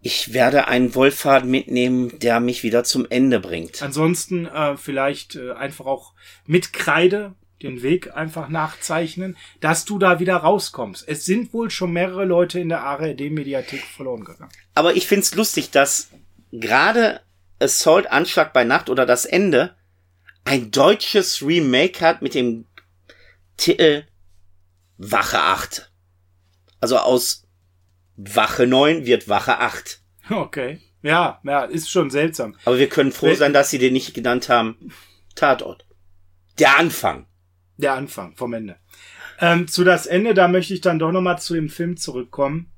[0.02, 3.82] Ich werde einen Wohlfahrt mitnehmen, der mich wieder zum Ende bringt.
[3.82, 6.12] Ansonsten äh, vielleicht äh, einfach auch
[6.46, 11.08] mit Kreide den Weg einfach nachzeichnen, dass du da wieder rauskommst.
[11.08, 14.50] Es sind wohl schon mehrere Leute in der ARD-Mediathek verloren gegangen.
[14.74, 16.10] Aber ich find's lustig, dass
[16.52, 17.20] gerade
[17.60, 19.74] Assault Anschlag bei Nacht oder das Ende
[20.44, 22.64] ein deutsches Remake hat mit dem
[23.56, 24.04] Titel
[24.96, 25.90] Wache 8.
[26.80, 27.44] Also aus
[28.16, 30.00] Wache 9 wird Wache 8.
[30.30, 30.80] Okay.
[31.02, 32.56] Ja, ja, ist schon seltsam.
[32.64, 34.92] Aber wir können froh sein, dass sie den nicht genannt haben.
[35.34, 35.86] Tatort.
[36.58, 37.27] Der Anfang.
[37.78, 38.76] Der Anfang vom Ende.
[39.40, 42.70] Ähm, zu das Ende, da möchte ich dann doch nochmal zu dem Film zurückkommen.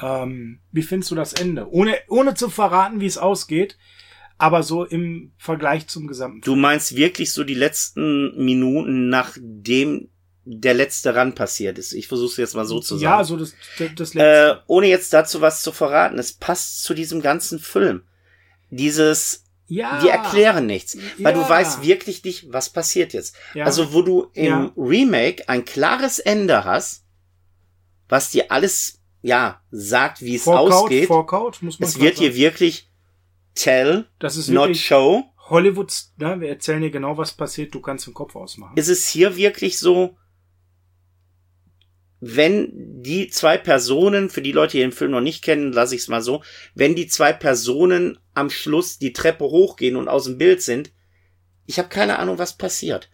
[0.00, 1.70] Ähm, wie findest du das Ende?
[1.70, 3.78] Ohne, ohne zu verraten, wie es ausgeht,
[4.38, 6.54] aber so im Vergleich zum gesamten Film.
[6.54, 10.08] Du meinst wirklich so die letzten Minuten, nachdem
[10.44, 11.92] der letzte Rand passiert ist.
[11.92, 13.02] Ich versuche es jetzt mal so zu sagen.
[13.02, 13.54] Ja, so das,
[13.96, 14.60] das letzte.
[14.60, 18.02] Äh, ohne jetzt dazu was zu verraten, es passt zu diesem ganzen Film.
[18.70, 20.00] Dieses, ja.
[20.00, 21.42] die erklären nichts, weil ja.
[21.42, 23.36] du weißt wirklich nicht, was passiert jetzt.
[23.54, 23.64] Ja.
[23.64, 24.72] Also wo du im ja.
[24.76, 27.04] Remake ein klares Ende hast,
[28.08, 31.08] was dir alles, ja, sagt, wie es Vorkaut, ausgeht.
[31.08, 32.90] Vorkaut, muss man es wird dir wirklich
[33.54, 35.24] tell, das ist not show.
[35.48, 38.76] Hollywood, ne, wir erzählen dir genau, was passiert, du kannst den Kopf ausmachen.
[38.76, 40.16] Ist es hier wirklich so,
[42.20, 46.02] wenn die zwei Personen, für die Leute, die den Film noch nicht kennen, lasse ich
[46.02, 46.42] es mal so,
[46.74, 50.92] wenn die zwei Personen am Schluss die Treppe hochgehen und aus dem Bild sind,
[51.66, 53.10] ich habe keine Ahnung, was passiert.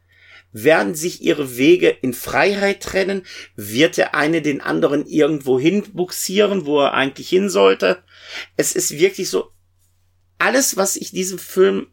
[0.53, 3.23] Werden sich ihre Wege in Freiheit trennen?
[3.57, 8.05] Wird der eine den anderen irgendwo hin buxieren, wo er eigentlich hin sollte?
[8.57, 9.51] Es ist wirklich so,
[10.39, 11.87] alles, was ich diesem Film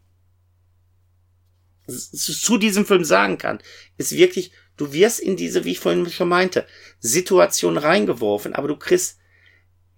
[1.88, 3.60] zu diesem Film sagen kann,
[3.98, 6.66] ist wirklich Du wirst in diese, wie ich vorhin schon meinte,
[7.00, 9.20] Situation reingeworfen, aber du kriegst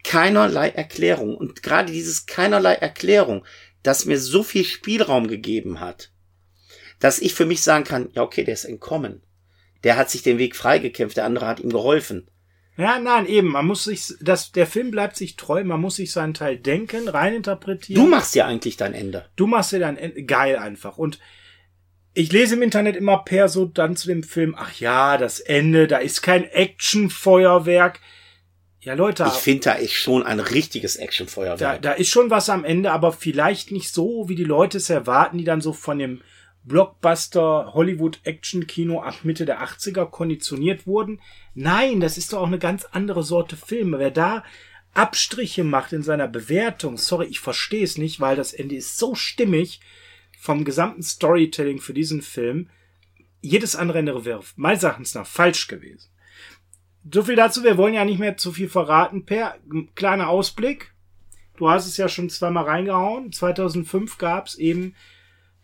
[0.04, 1.38] keinerlei Erklärung.
[1.38, 3.46] Und gerade dieses keinerlei Erklärung,
[3.84, 6.12] das mir so viel Spielraum gegeben hat,
[7.00, 9.22] dass ich für mich sagen kann, ja, okay, der ist entkommen.
[9.84, 12.28] Der hat sich den Weg freigekämpft, der andere hat ihm geholfen.
[12.76, 13.50] Ja, nein, eben.
[13.50, 15.64] Man muss sich, das, der Film bleibt sich treu.
[15.64, 18.04] Man muss sich seinen Teil denken, reininterpretieren.
[18.04, 19.30] Du machst ja eigentlich dein Ende.
[19.36, 20.24] Du machst ja dein Ende.
[20.24, 20.98] Geil einfach.
[20.98, 21.20] Und
[22.14, 25.88] ich lese im Internet immer per so dann zu dem Film, ach ja, das Ende,
[25.88, 28.00] da ist kein Actionfeuerwerk.
[28.82, 29.26] Ja, Leute.
[29.28, 31.60] Ich finde, da ist schon ein richtiges Actionfeuerwerk.
[31.60, 34.90] Da, da ist schon was am Ende, aber vielleicht nicht so, wie die Leute es
[34.90, 36.22] erwarten, die dann so von dem
[36.64, 41.22] Blockbuster Hollywood Action Kino ab Mitte der 80er konditioniert wurden.
[41.54, 44.00] Nein, das ist doch auch eine ganz andere Sorte Filme.
[44.00, 44.44] Wer da
[44.94, 49.16] Abstriche macht in seiner Bewertung, sorry, ich verstehe es nicht, weil das Ende ist so
[49.16, 49.80] stimmig
[50.42, 52.68] vom gesamten Storytelling für diesen Film
[53.42, 56.10] jedes andere Ende wäre meines Erachtens nach falsch gewesen.
[57.12, 59.24] So viel dazu, wir wollen ja nicht mehr zu viel verraten.
[59.26, 59.56] Per
[59.94, 60.96] kleiner Ausblick.
[61.58, 63.32] Du hast es ja schon zweimal reingehauen.
[63.32, 64.96] 2005 gab es eben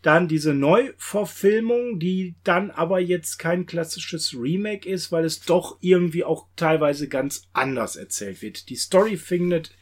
[0.02, 6.22] dann diese Neuverfilmung, die dann aber jetzt kein klassisches Remake ist, weil es doch irgendwie
[6.22, 8.68] auch teilweise ganz anders erzählt wird.
[8.68, 9.72] Die Story findet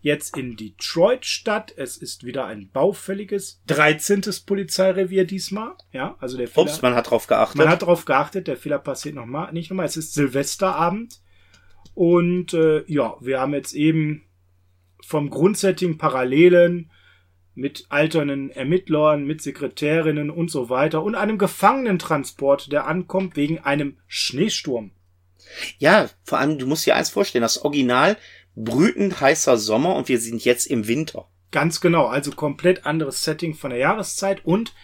[0.00, 1.72] jetzt in Detroit statt.
[1.76, 4.22] Es ist wieder ein baufälliges 13.
[4.46, 5.74] Polizeirevier diesmal.
[5.92, 7.56] Ja, also der Fehler, Ups, man hat drauf geachtet.
[7.56, 9.86] Man hat drauf geachtet, der Fehler passiert nochmal, nicht nochmal.
[9.86, 11.20] Es ist Silvesterabend.
[11.94, 14.24] Und äh, ja, wir haben jetzt eben
[15.04, 16.90] vom Grundsetting Parallelen
[17.54, 23.98] mit alternden Ermittlern, mit Sekretärinnen und so weiter und einem Gefangenentransport, der ankommt wegen einem
[24.06, 24.92] Schneesturm.
[25.78, 28.16] Ja, vor allem, du musst dir eins vorstellen, das Original
[28.64, 31.28] brütend heißer Sommer und wir sind jetzt im Winter.
[31.50, 34.74] Ganz genau, also komplett anderes Setting von der Jahreszeit und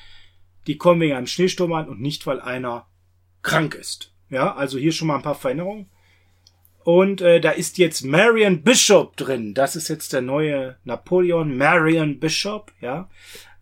[0.67, 2.87] die kommen wegen einem Schneesturm an und nicht, weil einer
[3.43, 4.15] krank ist.
[4.31, 5.91] Ja, also hier schon mal ein paar Veränderungen.
[6.85, 9.55] Und äh, da ist jetzt Marion Bishop drin.
[9.55, 11.57] Das ist jetzt der neue Napoleon.
[11.57, 13.09] Marion Bishop, ja,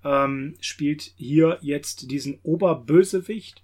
[0.04, 3.62] ähm, spielt hier jetzt diesen Oberbösewicht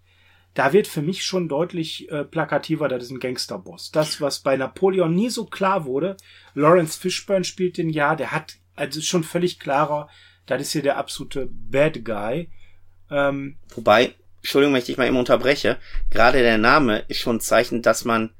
[0.55, 3.90] da wird für mich schon deutlich äh, plakativer, das ist ein Gangsterboss.
[3.90, 6.16] Das, was bei Napoleon nie so klar wurde,
[6.55, 10.09] Lawrence Fishburne spielt den ja, der hat, also schon völlig klarer,
[10.46, 12.51] das ist hier der absolute Bad Guy.
[13.11, 15.78] Ähm, Wobei, Entschuldigung, wenn ich dich mal eben unterbreche,
[16.11, 18.34] gerade der Name ist schon ein Zeichen, dass man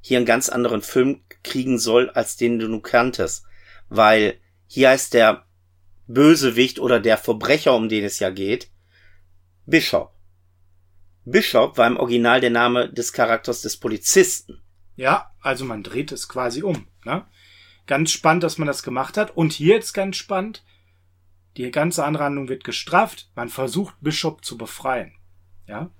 [0.00, 3.44] hier einen ganz anderen Film kriegen soll, als den du nun kanntest.
[3.88, 5.46] Weil hier heißt der
[6.06, 8.70] Bösewicht oder der Verbrecher, um den es ja geht,
[9.66, 10.13] Bishop.
[11.24, 14.60] Bishop war im Original der Name des Charakters des Polizisten.
[14.96, 16.86] Ja, also man dreht es quasi um.
[17.04, 17.24] Ne?
[17.86, 19.36] Ganz spannend, dass man das gemacht hat.
[19.36, 20.64] Und hier jetzt ganz spannend,
[21.56, 23.30] die ganze Anrandung wird gestrafft.
[23.34, 25.12] Man versucht Bishop zu befreien.
[25.66, 25.90] Ja,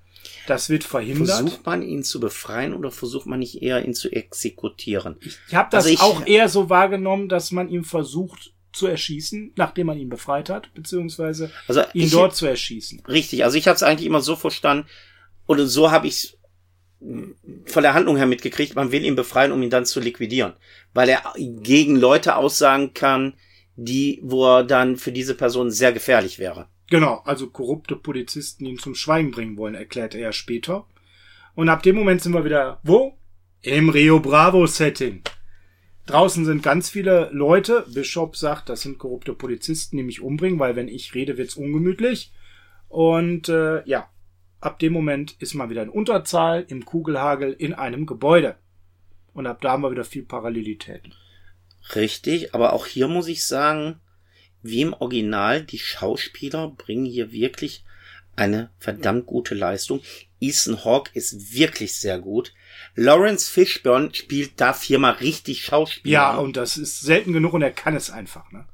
[0.46, 1.38] das wird verhindert.
[1.38, 5.16] Versucht man ihn zu befreien oder versucht man nicht eher ihn zu exekutieren?
[5.20, 8.86] Ich, ich habe das also ich, auch eher so wahrgenommen, dass man ihn versucht zu
[8.86, 13.04] erschießen, nachdem man ihn befreit hat, beziehungsweise also ihn dort zu erschießen.
[13.06, 14.88] Richtig, also ich habe es eigentlich immer so verstanden,
[15.46, 16.38] oder so habe ich
[17.66, 20.54] von der Handlung her mitgekriegt, man will ihn befreien, um ihn dann zu liquidieren,
[20.94, 23.34] weil er gegen Leute aussagen kann,
[23.76, 26.68] die, wo er dann für diese Person sehr gefährlich wäre.
[26.90, 30.86] Genau, also korrupte Polizisten ihn zum Schweigen bringen wollen, erklärte er später.
[31.54, 33.16] Und ab dem Moment sind wir wieder wo?
[33.62, 35.22] Im Rio Bravo Setting.
[36.06, 37.86] Draußen sind ganz viele Leute.
[37.92, 42.32] Bishop sagt, das sind korrupte Polizisten, die mich umbringen, weil wenn ich rede, wird's ungemütlich.
[42.88, 44.08] Und äh, ja,
[44.64, 48.56] ab dem Moment ist man wieder in Unterzahl, im Kugelhagel, in einem Gebäude.
[49.32, 51.14] Und ab da haben wir wieder viel Parallelitäten.
[51.94, 54.00] Richtig, aber auch hier muss ich sagen,
[54.62, 57.84] wie im Original, die Schauspieler bringen hier wirklich
[58.36, 60.00] eine verdammt gute Leistung.
[60.40, 62.54] Ethan Hawke ist wirklich sehr gut.
[62.94, 66.12] Lawrence Fishburne spielt da viermal richtig Schauspieler.
[66.12, 68.66] Ja, und das ist selten genug und er kann es einfach, ne?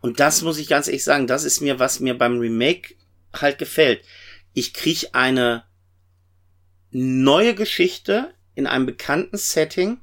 [0.00, 2.94] Und das muss ich ganz ehrlich sagen, das ist mir, was mir beim Remake
[3.32, 4.04] halt gefällt.
[4.58, 5.62] Ich krieg eine
[6.90, 9.98] neue Geschichte in einem bekannten Setting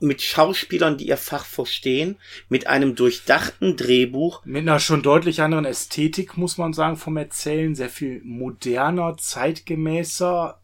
[0.00, 2.16] mit Schauspielern, die ihr Fach verstehen,
[2.48, 4.44] mit einem durchdachten Drehbuch.
[4.44, 7.76] Mit einer schon deutlich anderen Ästhetik, muss man sagen, vom Erzählen.
[7.76, 10.60] Sehr viel moderner, zeitgemäßer.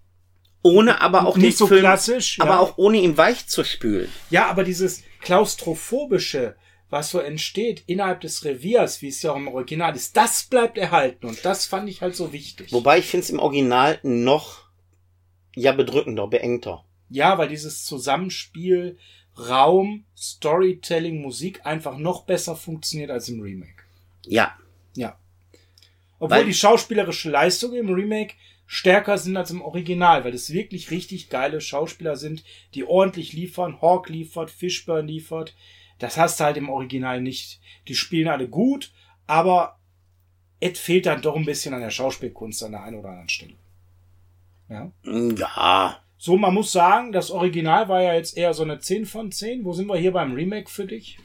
[0.65, 2.41] Ohne aber auch nicht so Film, klassisch.
[2.41, 2.59] Aber ja.
[2.59, 4.11] auch ohne ihn weich zu spülen.
[4.29, 6.57] Ja, aber dieses klaustrophobische,
[6.93, 10.77] was so entsteht innerhalb des Reviers, wie es ja auch im Original ist, das bleibt
[10.77, 11.27] erhalten.
[11.27, 12.71] Und das fand ich halt so wichtig.
[12.71, 14.69] Wobei ich finde es im Original noch
[15.57, 16.85] ja bedrückender, beengter.
[17.09, 18.99] Ja, weil dieses Zusammenspiel
[19.39, 23.85] Raum, Storytelling, Musik einfach noch besser funktioniert als im Remake.
[24.27, 24.55] Ja.
[24.95, 25.19] Ja.
[26.19, 28.35] Obwohl weil die schauspielerische Leistung im Remake
[28.67, 33.81] stärker sind als im Original, weil es wirklich richtig geile Schauspieler sind, die ordentlich liefern.
[33.81, 35.55] Hawk liefert, Fishburne liefert.
[36.03, 37.61] Das hast du halt im Original nicht.
[37.87, 38.93] Die spielen alle gut,
[39.29, 39.79] aber
[40.59, 43.55] es fehlt dann doch ein bisschen an der Schauspielkunst an der einen oder anderen Stelle.
[44.69, 44.91] Ja.
[45.05, 45.99] Ja.
[46.19, 49.65] So, man muss sagen, das Original war ja jetzt eher so eine 10 von 10.
[49.65, 51.19] Wo sind wir hier beim Remake für dich?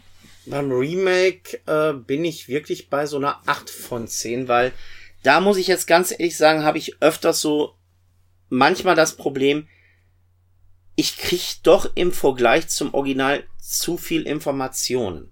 [0.45, 4.73] Beim Remake äh, bin ich wirklich bei so einer 8 von 10, weil
[5.23, 7.73] da muss ich jetzt ganz ehrlich sagen, habe ich öfters so
[8.49, 9.67] manchmal das Problem,
[10.95, 15.31] ich krieg doch im Vergleich zum Original zu viel Informationen.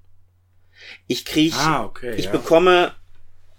[1.07, 2.31] Ich krieg, ah, okay, ich ja.
[2.31, 2.93] bekomme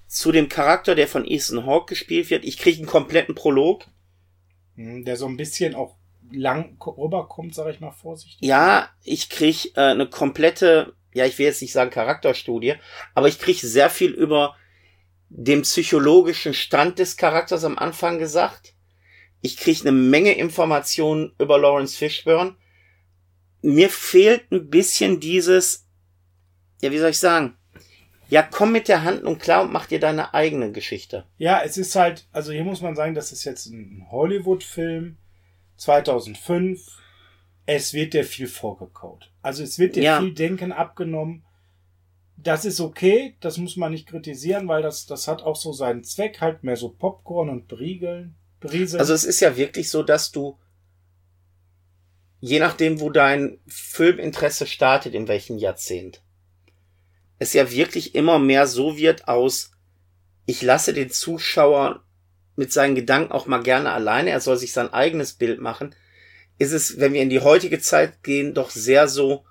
[0.07, 3.87] zu dem Charakter, der von Ethan Hawke gespielt wird, ich krieg einen kompletten Prolog
[4.77, 5.97] hm, der so ein bisschen auch
[6.31, 8.47] lang rüberkommt, sage ich mal vorsichtig.
[8.47, 12.74] Ja, ich krieg äh, eine komplette, ja, ich will jetzt nicht sagen Charakterstudie,
[13.14, 14.55] aber ich krieg sehr viel über
[15.29, 18.74] den psychologischen Stand des Charakters am Anfang gesagt.
[19.41, 22.57] Ich krieg eine Menge Informationen über Lawrence Fishburne.
[23.63, 25.87] Mir fehlt ein bisschen dieses,
[26.81, 27.57] ja, wie soll ich sagen?
[28.29, 31.25] Ja, komm mit der Handlung klar und mach dir deine eigene Geschichte.
[31.39, 35.17] Ja, es ist halt, also hier muss man sagen, das ist jetzt ein Hollywood-Film
[35.77, 36.81] 2005.
[37.67, 39.31] Es wird dir viel vorgekaut.
[39.43, 40.21] Also es wird dir ja.
[40.21, 41.45] viel Denken abgenommen.
[42.37, 46.05] Das ist okay, das muss man nicht kritisieren, weil das, das hat auch so seinen
[46.05, 48.35] Zweck, halt mehr so Popcorn und Briegeln.
[48.61, 49.01] Brieseln.
[49.01, 50.59] Also es ist ja wirklich so, dass du,
[52.41, 56.22] je nachdem, wo dein Filminteresse startet, in welchem Jahrzehnt,
[57.39, 59.72] es ja wirklich immer mehr so wird aus,
[60.47, 62.03] ich lasse den Zuschauer
[62.55, 65.95] mit seinen Gedanken auch mal gerne alleine, er soll sich sein eigenes Bild machen,
[66.59, 69.45] ist es, wenn wir in die heutige Zeit gehen, doch sehr so,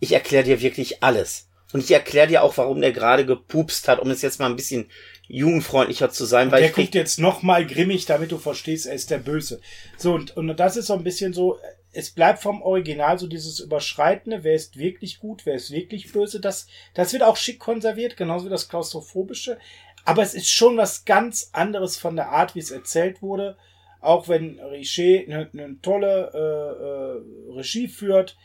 [0.00, 1.48] ich erkläre dir wirklich alles.
[1.72, 4.56] Und ich erkläre dir auch, warum der gerade gepupst hat, um es jetzt mal ein
[4.56, 4.90] bisschen
[5.26, 6.48] jugendfreundlicher zu sein.
[6.48, 9.60] Und weil der guckt jetzt noch mal grimmig, damit du verstehst, er ist der Böse.
[9.98, 11.58] So, und, und das ist so ein bisschen so,
[11.98, 16.38] es bleibt vom Original so dieses Überschreitende, wer ist wirklich gut, wer ist wirklich böse,
[16.38, 19.58] das, das wird auch schick konserviert, genauso wie das Klaustrophobische.
[20.04, 23.56] Aber es ist schon was ganz anderes von der Art, wie es erzählt wurde.
[24.00, 28.36] Auch wenn Richer eine, eine tolle äh, äh, Regie führt,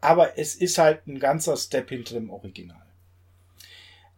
[0.00, 2.86] aber es ist halt ein ganzer Step hinter dem Original.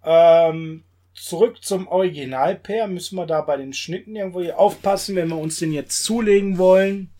[0.04, 0.84] Ähm,
[1.14, 5.58] zurück zum Original-Pair müssen wir da bei den Schnitten irgendwo hier aufpassen, wenn wir uns
[5.58, 7.10] den jetzt zulegen wollen.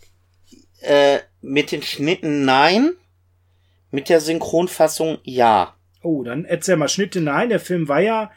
[0.80, 2.92] Äh, Mit den Schnitten nein.
[3.90, 5.76] Mit der Synchronfassung ja.
[6.02, 7.20] Oh, dann erzähl mal Schnitte.
[7.20, 8.30] Nein, der Film war ja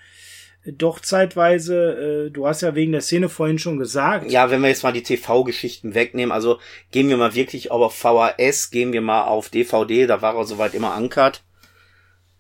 [0.66, 4.32] doch zeitweise, äh, du hast ja wegen der Szene vorhin schon gesagt.
[4.32, 6.60] Ja, wenn wir jetzt mal die TV-Geschichten wegnehmen, also
[6.92, 10.74] gehen wir mal wirklich auf VHS, gehen wir mal auf DVD, da war er soweit
[10.74, 11.44] immer ankert.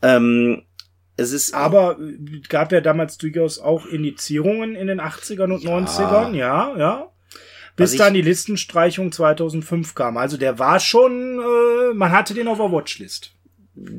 [0.01, 0.63] Ähm,
[1.15, 1.53] es ist.
[1.53, 5.77] Aber äh, gab ja damals durchaus auch Indizierungen in den 80ern und ja.
[5.77, 7.11] 90ern, ja, ja.
[7.77, 10.17] Bis dann die Listenstreichung 2005 kam.
[10.17, 13.33] Also der war schon, äh, man hatte den auf der Watchlist.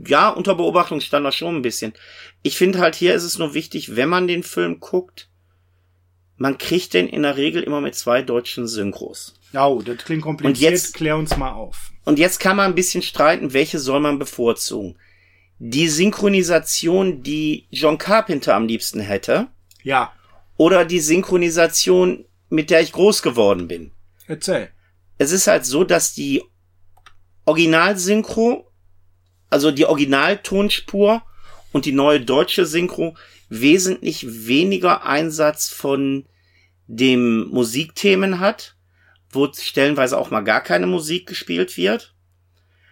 [0.07, 1.93] Ja, unter Beobachtung stand er schon ein bisschen.
[2.43, 5.29] Ich finde halt hier ist es nur wichtig, wenn man den Film guckt,
[6.37, 9.35] man kriegt den in der Regel immer mit zwei deutschen Synchros.
[9.55, 10.57] Oh, das klingt kompliziert.
[10.57, 11.91] Und jetzt, Klär uns mal auf.
[12.05, 14.97] Und jetzt kann man ein bisschen streiten, welche soll man bevorzugen.
[15.59, 19.49] Die Synchronisation, die John Carpenter am liebsten hätte.
[19.83, 20.13] Ja.
[20.57, 23.93] Oder die Synchronisation, mit der ich groß geworden bin.
[24.27, 24.71] Erzähl.
[25.19, 26.43] Es ist halt so, dass die
[27.45, 28.71] Originalsynchro,
[29.51, 31.23] also die Originaltonspur
[31.73, 33.17] und die neue deutsche Synchro
[33.49, 36.27] wesentlich weniger Einsatz von
[36.87, 38.77] dem Musikthemen hat,
[39.31, 42.15] wo stellenweise auch mal gar keine Musik gespielt wird.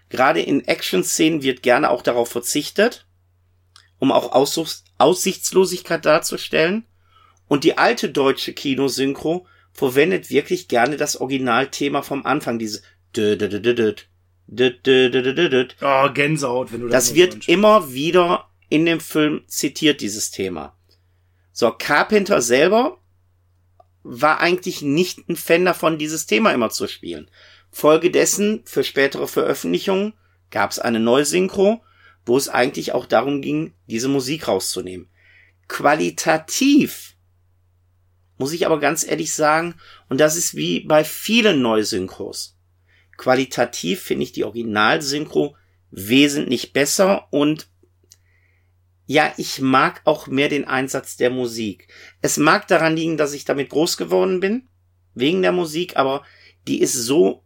[0.09, 3.07] Gerade in Action-Szenen wird gerne auch darauf verzichtet,
[3.99, 6.87] um auch Aus Aussichtslosigkeit darzustellen.
[7.49, 12.83] Und die alte deutsche Kinosynchro verwendet wirklich gerne das Originalthema vom Anfang, diese
[15.81, 17.49] Oh, Gänsehaut, wenn du das Das wird wünschst.
[17.49, 20.77] immer wieder in dem Film zitiert, dieses Thema.
[21.53, 22.99] So, Carpenter selber
[24.03, 27.31] war eigentlich nicht ein Fan davon, dieses Thema immer zu spielen.
[27.71, 30.15] Folgedessen, für spätere Veröffentlichungen,
[30.51, 31.83] gab es eine Neusynchro,
[32.25, 35.09] wo es eigentlich auch darum ging, diese Musik rauszunehmen.
[35.69, 37.16] Qualitativ
[38.39, 39.75] muss ich aber ganz ehrlich sagen,
[40.09, 42.57] und das ist wie bei vielen Neusynchros.
[43.17, 45.57] Qualitativ finde ich die Originalsynchro
[45.91, 47.69] wesentlich besser und
[49.07, 51.89] ja, ich mag auch mehr den Einsatz der Musik.
[52.23, 54.69] Es mag daran liegen, dass ich damit groß geworden bin,
[55.15, 56.25] wegen der Musik, aber
[56.67, 57.45] die ist so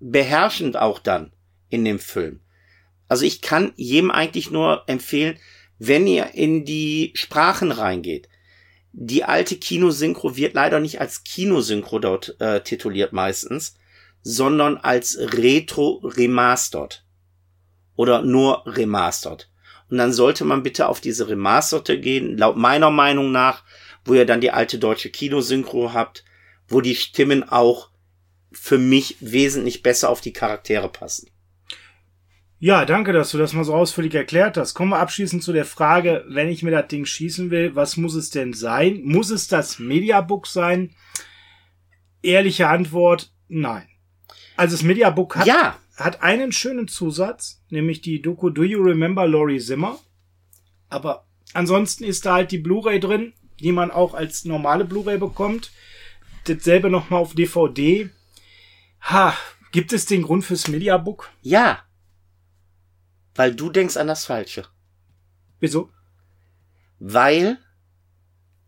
[0.00, 1.32] beherrschend auch dann
[1.68, 2.40] in dem Film.
[3.08, 5.38] Also ich kann jedem eigentlich nur empfehlen,
[5.78, 8.28] wenn ihr in die Sprachen reingeht.
[8.96, 13.74] Die alte Kinosynchro wird leider nicht als Kinosynchro dort äh, tituliert meistens,
[14.22, 17.04] sondern als Retro Remastered.
[17.96, 19.50] Oder nur Remastered.
[19.90, 23.64] Und dann sollte man bitte auf diese Remasterte gehen, laut meiner Meinung nach,
[24.04, 26.24] wo ihr dann die alte deutsche Kinosynchro habt,
[26.68, 27.90] wo die Stimmen auch
[28.52, 31.30] für mich wesentlich besser auf die Charaktere passen.
[32.64, 34.72] Ja, danke, dass du das mal so ausführlich erklärt hast.
[34.72, 38.14] Kommen wir abschließend zu der Frage, wenn ich mir das Ding schießen will, was muss
[38.14, 39.02] es denn sein?
[39.04, 40.96] Muss es das Mediabook sein?
[42.22, 43.86] Ehrliche Antwort, nein.
[44.56, 45.76] Also das Mediabook hat, ja.
[45.98, 49.98] hat einen schönen Zusatz, nämlich die Doku Do You Remember Laurie Zimmer?
[50.88, 55.70] Aber ansonsten ist da halt die Blu-ray drin, die man auch als normale Blu-ray bekommt.
[56.46, 58.08] Dasselbe nochmal auf DVD.
[59.02, 59.36] Ha,
[59.70, 61.30] gibt es den Grund fürs Mediabook?
[61.42, 61.84] Ja.
[63.34, 64.66] Weil du denkst an das Falsche.
[65.60, 65.90] Wieso?
[66.98, 67.58] Weil,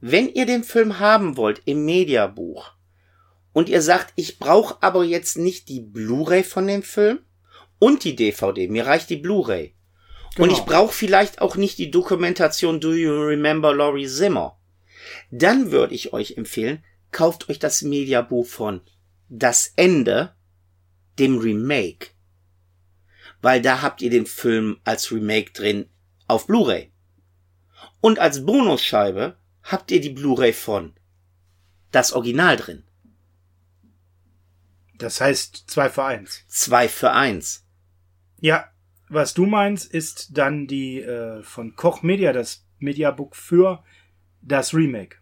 [0.01, 2.77] wenn ihr den Film haben wollt im Mediabuch,
[3.57, 7.21] und ihr sagt, ich brauche aber jetzt nicht die Blu-ray von dem Film
[7.79, 9.75] und die DVD, mir reicht die Blu-ray.
[10.35, 10.45] Genau.
[10.45, 14.61] Und ich brauche vielleicht auch nicht die Dokumentation Do You Remember Laurie Zimmer.
[15.31, 18.83] Dann würde ich euch empfehlen, kauft euch das Mediabuch von
[19.31, 20.35] Das Ende,
[21.19, 22.09] dem Remake.
[23.43, 25.89] Weil da habt ihr den Film als Remake drin
[26.27, 26.93] auf Blu-ray.
[28.01, 30.95] Und als Bonusscheibe habt ihr die Blu-ray von
[31.91, 32.85] das Original drin.
[34.99, 36.45] Das heißt zwei für eins.
[36.49, 37.67] Zwei für eins.
[38.41, 38.71] Ja,
[39.09, 43.85] was du meinst, ist dann die äh, von Koch Media, das Mediabook für
[44.43, 45.17] das Remake.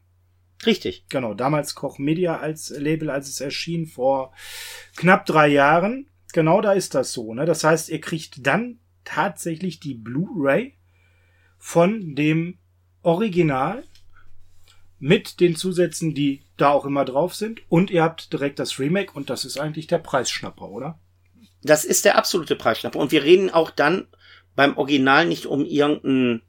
[0.65, 1.07] Richtig.
[1.09, 4.33] Genau, damals Koch Media als Label, als es erschien, vor
[4.97, 6.09] knapp drei Jahren.
[6.35, 7.33] Genau da ist das so.
[7.33, 7.47] Ne?
[7.47, 10.77] Das heißt, ihr kriegt dann tatsächlich die Blu-ray
[11.59, 12.59] von dem
[13.03, 13.85] Original
[14.99, 17.61] mit den Zusätzen, die da auch immer drauf sind.
[17.69, 20.99] Und ihr habt direkt das Remake und das ist eigentlich der Preisschnapper, oder?
[21.63, 22.99] Das ist der absolute Preisschnapper.
[22.99, 24.09] Und wir reden auch dann
[24.57, 26.43] beim Original nicht um irgendeinen,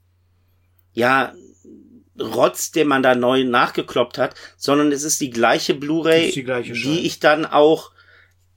[0.94, 1.36] ja,
[2.20, 7.06] Rotz, den man da neu nachgekloppt hat, sondern es ist die gleiche Blu-ray, die, die,
[7.06, 7.92] ich dann auch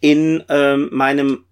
[0.01, 1.45] in ähm, meinem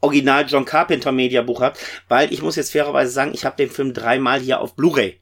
[0.00, 1.78] Original John Carpenter Media Buch habe,
[2.08, 5.20] weil ich muss jetzt fairerweise sagen, ich habe den Film dreimal hier auf Blu-ray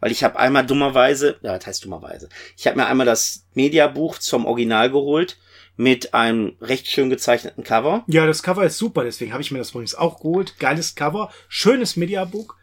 [0.00, 4.18] weil ich habe einmal dummerweise, ja, das heißt dummerweise, ich habe mir einmal das Mediabuch
[4.18, 5.38] zum Original geholt
[5.76, 8.04] mit einem recht schön gezeichneten Cover.
[8.08, 10.58] Ja, das Cover ist super, deswegen habe ich mir das übrigens auch geholt.
[10.58, 12.56] Geiles Cover, schönes Mediabook.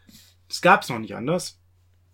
[0.48, 1.58] Das gab's noch nicht anders.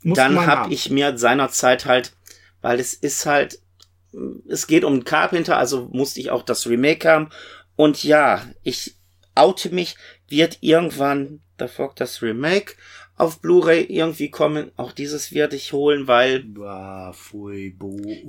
[0.02, 2.12] Musste Dann habe ich mir seinerzeit halt,
[2.60, 3.60] weil es ist halt,
[4.48, 7.30] es geht um Carpenter, also musste ich auch das Remake haben.
[7.76, 8.96] Und ja, ich
[9.34, 9.96] oute mich,
[10.28, 12.74] wird irgendwann The Fog das Remake
[13.16, 14.72] auf Blu-ray irgendwie kommen.
[14.76, 16.44] Auch dieses werde ich holen, weil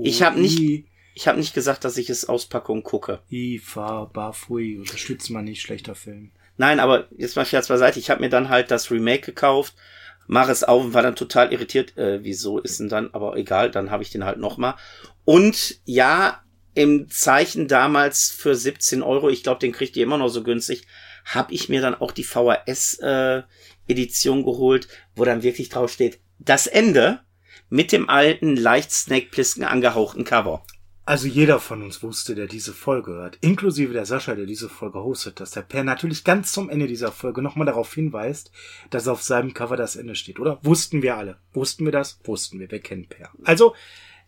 [0.04, 3.20] ich habe nicht ich habe nicht gesagt, dass ich es Auspackung gucke.
[3.30, 6.32] Ifa, Bafui, unterstützt man nicht, schlechter Film.
[6.58, 8.00] Nein, aber jetzt mal Scherz beiseite.
[8.00, 9.76] Ich habe mir dann halt das Remake gekauft,
[10.28, 11.98] mache es auf und war dann total irritiert.
[11.98, 13.14] Äh, wieso ist denn dann?
[13.14, 14.76] Aber egal, dann habe ich den halt nochmal.
[15.26, 16.44] Und ja,
[16.76, 20.88] im Zeichen damals für 17 Euro, ich glaube, den kriegt ihr immer noch so günstig,
[21.26, 26.68] habe ich mir dann auch die VHS-Edition äh, geholt, wo dann wirklich drauf steht, das
[26.68, 27.22] Ende
[27.70, 30.64] mit dem alten, leicht Snake-Plisken angehauchten Cover.
[31.06, 35.04] Also jeder von uns wusste, der diese Folge hört, inklusive der Sascha, der diese Folge
[35.04, 38.52] hostet, dass der Per natürlich ganz zum Ende dieser Folge nochmal darauf hinweist,
[38.90, 40.60] dass auf seinem Cover das Ende steht, oder?
[40.64, 41.40] Wussten wir alle.
[41.52, 42.22] Wussten wir das?
[42.24, 42.72] Wussten wir.
[42.72, 43.30] Wir kennen Per.
[43.44, 43.76] Also,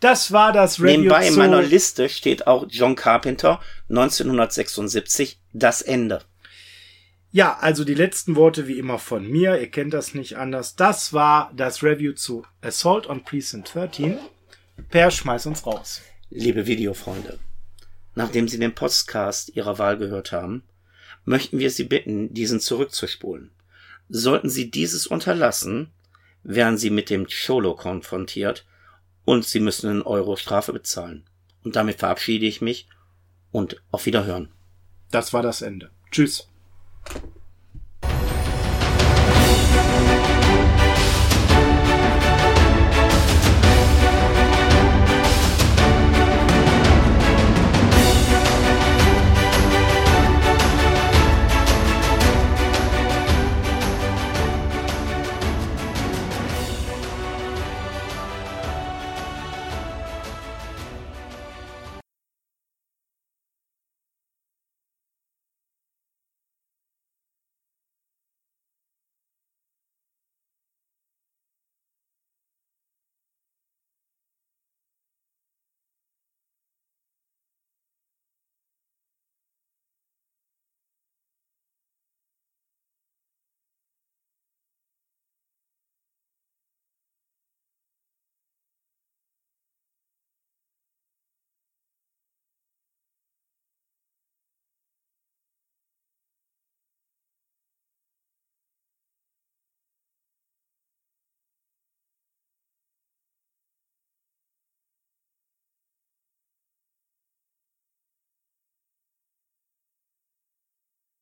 [0.05, 6.21] das war das Review Nebenbei in meiner Liste steht auch John Carpenter 1976, das Ende.
[7.31, 9.59] Ja, also die letzten Worte wie immer von mir.
[9.59, 10.75] Ihr kennt das nicht anders.
[10.75, 14.19] Das war das Review zu Assault on Precinct 13.
[14.91, 16.03] Per, schmeiß uns raus.
[16.29, 17.39] Liebe Videofreunde,
[18.13, 20.61] nachdem Sie den Podcast Ihrer Wahl gehört haben,
[21.23, 23.49] möchten wir Sie bitten, diesen zurückzuspulen.
[24.07, 25.91] Sollten Sie dieses unterlassen,
[26.43, 28.65] werden Sie mit dem Cholo konfrontiert
[29.25, 31.25] und Sie müssen einen Euro Strafe bezahlen.
[31.63, 32.87] Und damit verabschiede ich mich
[33.51, 34.51] und auf Wiederhören.
[35.11, 35.91] Das war das Ende.
[36.11, 36.47] Tschüss.